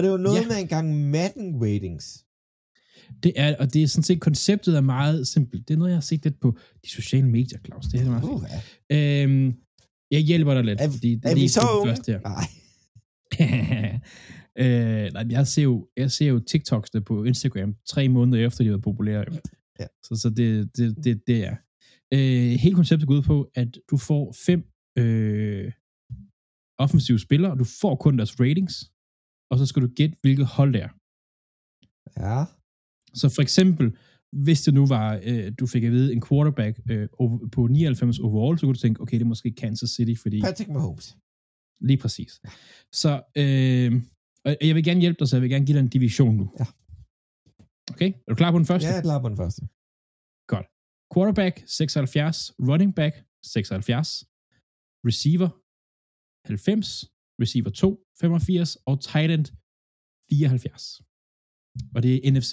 [0.00, 0.48] Og det var noget Ja.
[0.48, 2.24] med engang Madden ratings.
[3.22, 5.68] Det er, og det er sådan set, konceptet er meget simpelt.
[5.68, 7.84] Det er noget, jeg har set lidt på de sociale medier, Claus.
[7.86, 8.24] Det er meget.
[8.24, 8.42] Uh,
[8.90, 9.22] ja.
[9.22, 9.54] Øhm,
[10.10, 11.90] jeg hjælper dig lidt, Er- fordi det er vi lige så unge?
[11.90, 12.20] første her.
[12.20, 12.44] Nej.
[14.58, 18.64] øh, nej, jeg ser, jo, jeg ser jo TikToks der på Instagram tre måneder efter,
[18.64, 19.24] de har været populære.
[19.80, 19.86] Ja.
[20.04, 21.56] Så, så det, det, det, det er.
[22.14, 24.64] Øh, hele konceptet går ud på, at du får fem
[24.98, 25.72] øh,
[26.78, 28.90] offensive spillere, og du får kun deres ratings,
[29.50, 30.92] og så skal du gætte, hvilket hold det er.
[32.24, 32.44] Ja.
[33.14, 33.96] Så for eksempel,
[34.32, 37.08] hvis det nu var, øh, du fik at vide en quarterback øh,
[37.52, 40.70] på 99 overall, så kunne du tænke, okay, det er måske Kansas City, fordi Patrick
[40.70, 41.16] Mahomes.
[41.80, 42.40] lige præcis.
[42.92, 44.02] Så øh,
[44.44, 46.46] og jeg vil gerne hjælpe dig, så jeg vil gerne give dig en division nu.
[46.60, 46.66] Ja.
[47.92, 48.86] Okay, er du klar på den første?
[48.86, 49.62] Ja, jeg er klar på den første.
[51.14, 54.24] Quarterback 76, running back 76,
[55.08, 55.50] receiver
[56.46, 57.10] 90,
[57.42, 57.88] receiver 2
[58.20, 59.46] 85 og tight end
[60.30, 60.84] 74.
[61.94, 62.52] Og det er NFC.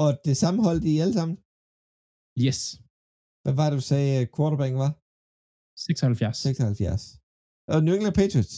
[0.00, 1.36] Og det samme hold, de er alle sammen.
[2.46, 2.58] Yes,
[3.44, 4.92] Hvad var det, du sagde, øh, quarterbacken var?
[5.88, 6.36] 76.
[6.48, 7.02] 76.
[7.72, 8.54] Og New England Patriots.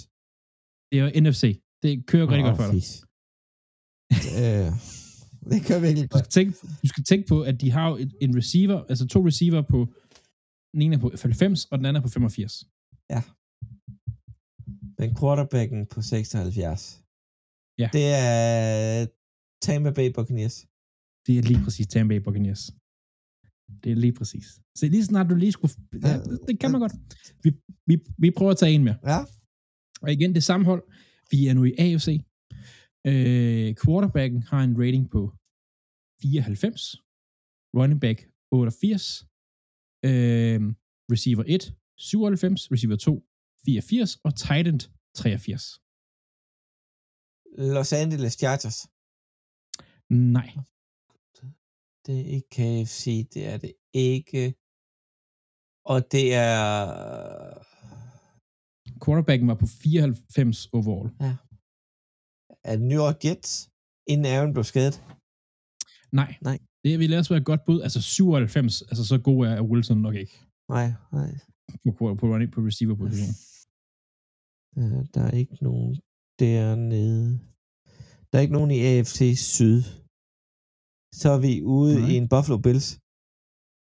[0.89, 1.45] Det er jo NFC.
[1.85, 2.85] Det kører rigtig godt for dig.
[4.41, 4.69] øh,
[5.53, 6.25] det kører virkelig Du godt.
[6.25, 6.53] skal, tænke,
[6.83, 7.95] du skal tænke på, at de har jo
[8.25, 9.79] en receiver, altså to receiver på,
[10.73, 12.53] den ene er på 90, og den anden er på 85.
[15.05, 17.03] Men quarterbacken på 76.
[17.83, 17.89] Ja.
[17.97, 19.07] Det er
[19.67, 20.57] Tampa Bay Buccaneers.
[21.27, 22.63] Det er lige præcis Tampa Bay Buccaneers.
[23.83, 24.47] Det er lige præcis.
[24.79, 25.75] Så lige snart du lige skulle...
[26.07, 26.15] Ja,
[26.49, 26.95] det, kan man godt.
[27.45, 27.51] Vi,
[27.89, 28.99] vi, vi prøver at tage en mere.
[29.13, 29.21] Ja.
[30.03, 30.83] Og igen, det samme hold.
[31.31, 32.09] Vi er nu i AFC.
[33.11, 35.21] Øh, quarterbacken har en rating på
[36.23, 36.83] 94.
[37.79, 38.19] Running back
[38.53, 39.27] 88.
[40.09, 40.61] Øh,
[41.13, 42.73] receiver 1, 97.
[42.73, 43.15] Receiver 2,
[43.67, 44.17] 84.
[44.25, 44.81] Og tight end
[45.15, 45.81] 83.
[47.75, 48.79] Los Angeles Chargers.
[50.35, 50.51] Nej.
[52.07, 54.55] Det er ikke KFC, det er det ikke.
[55.93, 56.55] Og det er...
[59.05, 61.09] Quarterbacken var på 94 overall.
[62.71, 63.71] er New York Jets,
[64.07, 64.97] inden Aaron blev skadet.
[66.13, 66.31] Nej.
[66.49, 66.59] Nej.
[66.85, 67.83] Det vil ellers være et godt bud.
[67.83, 70.37] Altså 97, altså så god er Wilson nok ikke
[70.69, 71.31] Nej, nej.
[71.85, 72.97] på, på, på, på receiver
[74.79, 76.01] Øh, Der er ikke nogen
[76.39, 77.41] dernede.
[78.33, 79.83] Der er ikke nogen i AFC Syd.
[81.15, 82.09] Så er vi ude Nej.
[82.11, 82.89] i en Buffalo Bills.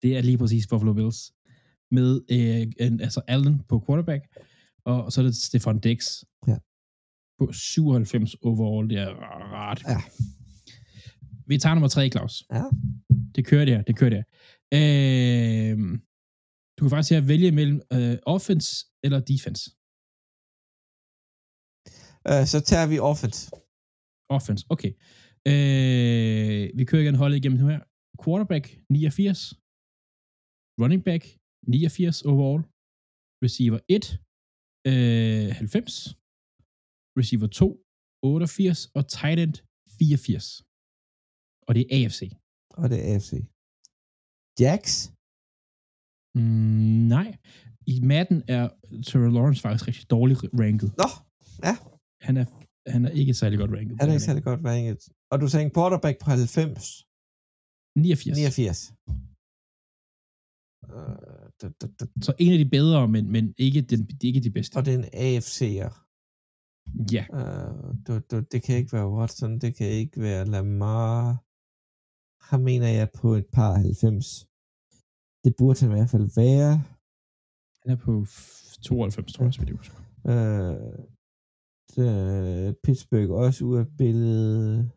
[0.01, 1.31] Det er lige præcis Buffalo Bills.
[1.91, 4.23] Med øh, en, altså Allen på quarterback,
[4.85, 6.57] og så er det Stefan Dix Ja.
[7.39, 8.89] på 97 overall.
[8.89, 9.09] Det er
[9.53, 9.83] rart.
[9.87, 10.01] Ja.
[11.45, 12.43] Vi tager nummer tre, Claus.
[12.53, 12.63] Ja.
[13.35, 15.71] Det kører det her, det kører det her.
[15.73, 15.77] Øh,
[16.77, 19.71] du kan faktisk her vælge mellem øh, offense eller defense.
[22.31, 23.39] Øh, så tager vi offense.
[24.37, 24.91] Offense, okay.
[25.51, 27.79] Øh, vi kører igen holdet igennem her.
[28.23, 29.39] Quarterback 89.
[30.81, 31.23] Running back
[31.67, 32.61] 89 overall.
[33.45, 34.03] Receiver 1
[34.89, 36.15] øh, 90.
[37.19, 37.67] Receiver 2
[38.23, 38.85] 88.
[38.97, 39.55] Og tight end
[39.99, 40.45] 84.
[41.67, 42.21] Og det er AFC.
[42.81, 43.31] Og det er AFC.
[44.63, 44.83] Jax?
[46.35, 47.29] Mm, nej.
[47.93, 48.63] I Madden er
[49.07, 50.89] Trevor Lawrence faktisk rigtig dårligt ranket.
[51.01, 51.09] Nå,
[51.67, 51.75] ja.
[52.21, 52.45] Han er,
[52.91, 53.97] han er ikke særlig godt ranket.
[53.99, 55.01] Han er ikke særlig godt ranket.
[55.31, 57.05] Og du sagde en quarterback på 90?
[57.95, 58.37] 89.
[58.37, 58.93] 89.
[60.83, 62.05] Uh, da, da, da.
[62.21, 64.77] Så en af de bedre, men, men ikke, den, ikke de bedste.
[64.77, 65.93] Og det er en AFC'er.
[67.15, 67.23] Ja.
[67.39, 71.43] Uh, du, du, det kan ikke være Watson, det kan ikke være Lamar.
[72.49, 74.47] Her mener jeg på et par 90.
[75.43, 76.73] Det burde han i hvert fald være.
[77.81, 78.25] Han er på
[78.81, 79.99] 92, tror jeg, hvis jeg husker.
[80.31, 81.18] Uh,
[81.95, 82.09] det,
[82.83, 84.91] Pittsburgh også ude af billedet.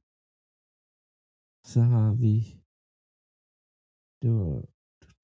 [1.72, 2.34] Så har vi...
[4.22, 4.54] Det var...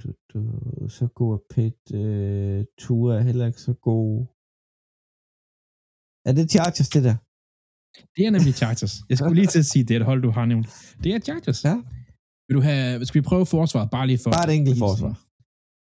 [0.00, 0.40] Du, du,
[0.96, 1.80] så god er Pitt.
[2.02, 4.12] Uh, Tua er heller ikke så god.
[6.28, 7.16] Er det Chargers, det der?
[8.14, 8.94] Det er nemlig Chargers.
[9.10, 10.68] Jeg skulle lige til at sige, det er et hold, du har nævnt.
[11.02, 11.60] Det er Chargers.
[11.68, 11.76] Ja.
[12.46, 14.30] Vil du have, skal vi prøve forsvaret, bare lige for...
[14.36, 15.14] Bare et enkelt forsvar.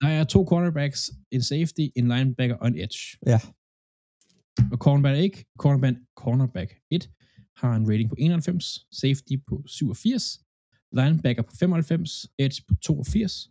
[0.03, 1.01] Der er to cornerbacks,
[1.37, 3.01] en safety, en linebacker og en edge.
[3.33, 3.41] Ja.
[4.73, 7.11] Og cornerback ikke, cornerback, cornerback 1
[7.57, 10.41] har en rating på 91, safety på 87,
[10.93, 13.51] linebacker på 95, edge på 82,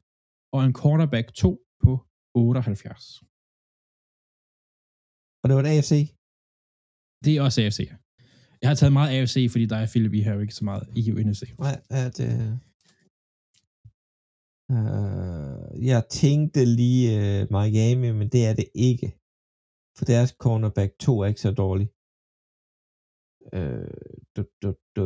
[0.54, 1.92] og en cornerback 2 på
[2.36, 3.24] 78.
[5.42, 5.92] Og det var et AFC?
[7.26, 7.80] Det er også AFC.
[8.62, 10.84] Jeg har taget meget AFC, fordi der er Philip, vi har jo ikke så meget
[10.96, 11.44] i NFC.
[11.60, 12.30] Nej, ja, det...
[14.74, 19.21] Uh, jeg tænkte lige uh, Miami, men det er det ikke.
[19.98, 21.88] For deres cornerback 2 er ikke så dårlig.
[23.58, 23.92] Uh,
[24.36, 25.06] du, du, du.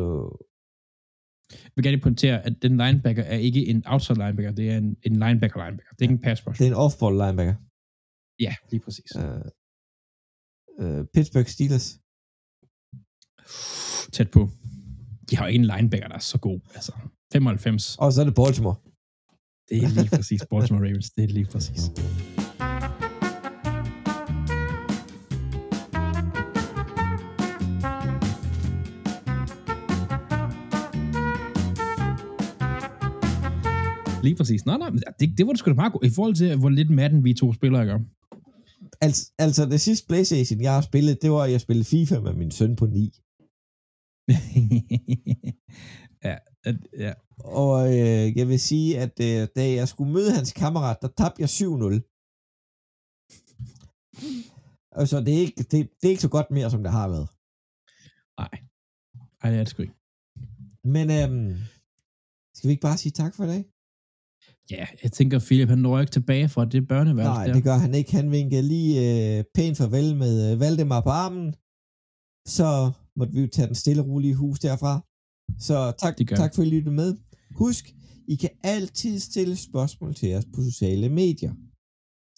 [1.51, 4.97] Jeg vil gerne pointere, at den linebacker er ikke en outside linebacker, det er en,
[5.03, 5.91] en linebacker linebacker.
[5.93, 6.59] Det er ikke en pass rush.
[6.59, 7.55] Det er en off-ball linebacker.
[8.39, 9.15] Ja, lige præcis.
[9.15, 9.45] Uh,
[10.83, 11.87] uh, Pittsburgh Steelers.
[14.13, 14.49] Tæt på.
[15.29, 16.59] De har jo ikke en linebacker, der er så god.
[16.75, 16.93] Altså,
[17.33, 17.97] 95.
[17.97, 18.75] Og så er det Baltimore.
[19.69, 20.41] Det er lige præcis.
[20.49, 21.81] Baltimore Ravens, det er lige præcis.
[34.25, 34.65] Lige præcis.
[34.65, 34.89] Nej, nej,
[35.19, 36.05] det, det var det sgu da meget godt.
[36.05, 37.99] I forhold til, hvor lidt Madden vi to spillere gør.
[39.01, 42.33] Altså, altså det sidste Playstation, jeg har spillet, det var, at jeg spillede FIFA med
[42.33, 42.97] min søn på 9.
[46.27, 46.35] ja,
[47.05, 47.13] ja.
[47.39, 51.41] Og øh, jeg vil sige, at øh, da jeg skulle møde hans kammerat, der tabte
[51.41, 52.01] jeg 7-0.
[55.01, 57.27] Altså, det er, ikke, det, det er ikke så godt mere, som det har været.
[58.39, 58.53] Nej.
[59.41, 59.93] Ej, det er det sgu ikke.
[60.83, 61.55] Men øhm,
[62.55, 63.65] skal vi ikke bare sige tak for i dag?
[64.71, 67.53] Ja, jeg tænker, Philip, han når ikke tilbage fra det børneværelse Nej, der.
[67.53, 68.11] det gør han ikke.
[68.11, 68.93] Han vinkede lige
[69.37, 71.55] øh, pænt farvel med øh, Valdemar på armen.
[72.47, 74.93] Så måtte vi jo tage den stille og rolige hus derfra.
[75.59, 77.15] Så tak, tak for at I lyttede med.
[77.55, 77.93] Husk,
[78.27, 81.53] I kan altid stille spørgsmål til os på sociale medier.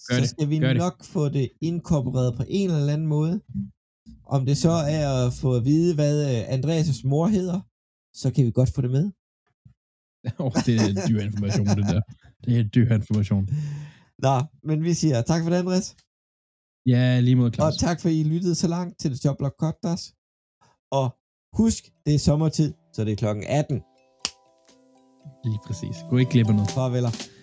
[0.07, 0.29] Gør så det.
[0.29, 0.77] skal vi Gør det.
[0.77, 3.41] nok få det inkorporeret på en eller anden måde.
[4.25, 7.59] Om det så er at få at vide, hvad øh, Andreas' mor hedder,
[8.21, 9.11] så kan vi godt få det med.
[10.43, 12.01] oh, det er dyr information, det der.
[12.45, 13.47] Det er dyr information.
[14.19, 15.95] Nå, men vi siger tak for det, Andreas.
[16.85, 17.75] Ja, lige mod Og Claus.
[17.75, 20.05] tak for, at I lyttede så langt til The Job Block Podcast.
[20.91, 21.15] Og
[21.53, 23.81] husk, det er sommertid, så det er klokken 18.
[25.45, 25.95] Lige præcis.
[26.09, 26.71] Gå ikke glip af noget.
[26.71, 27.36] Farveler.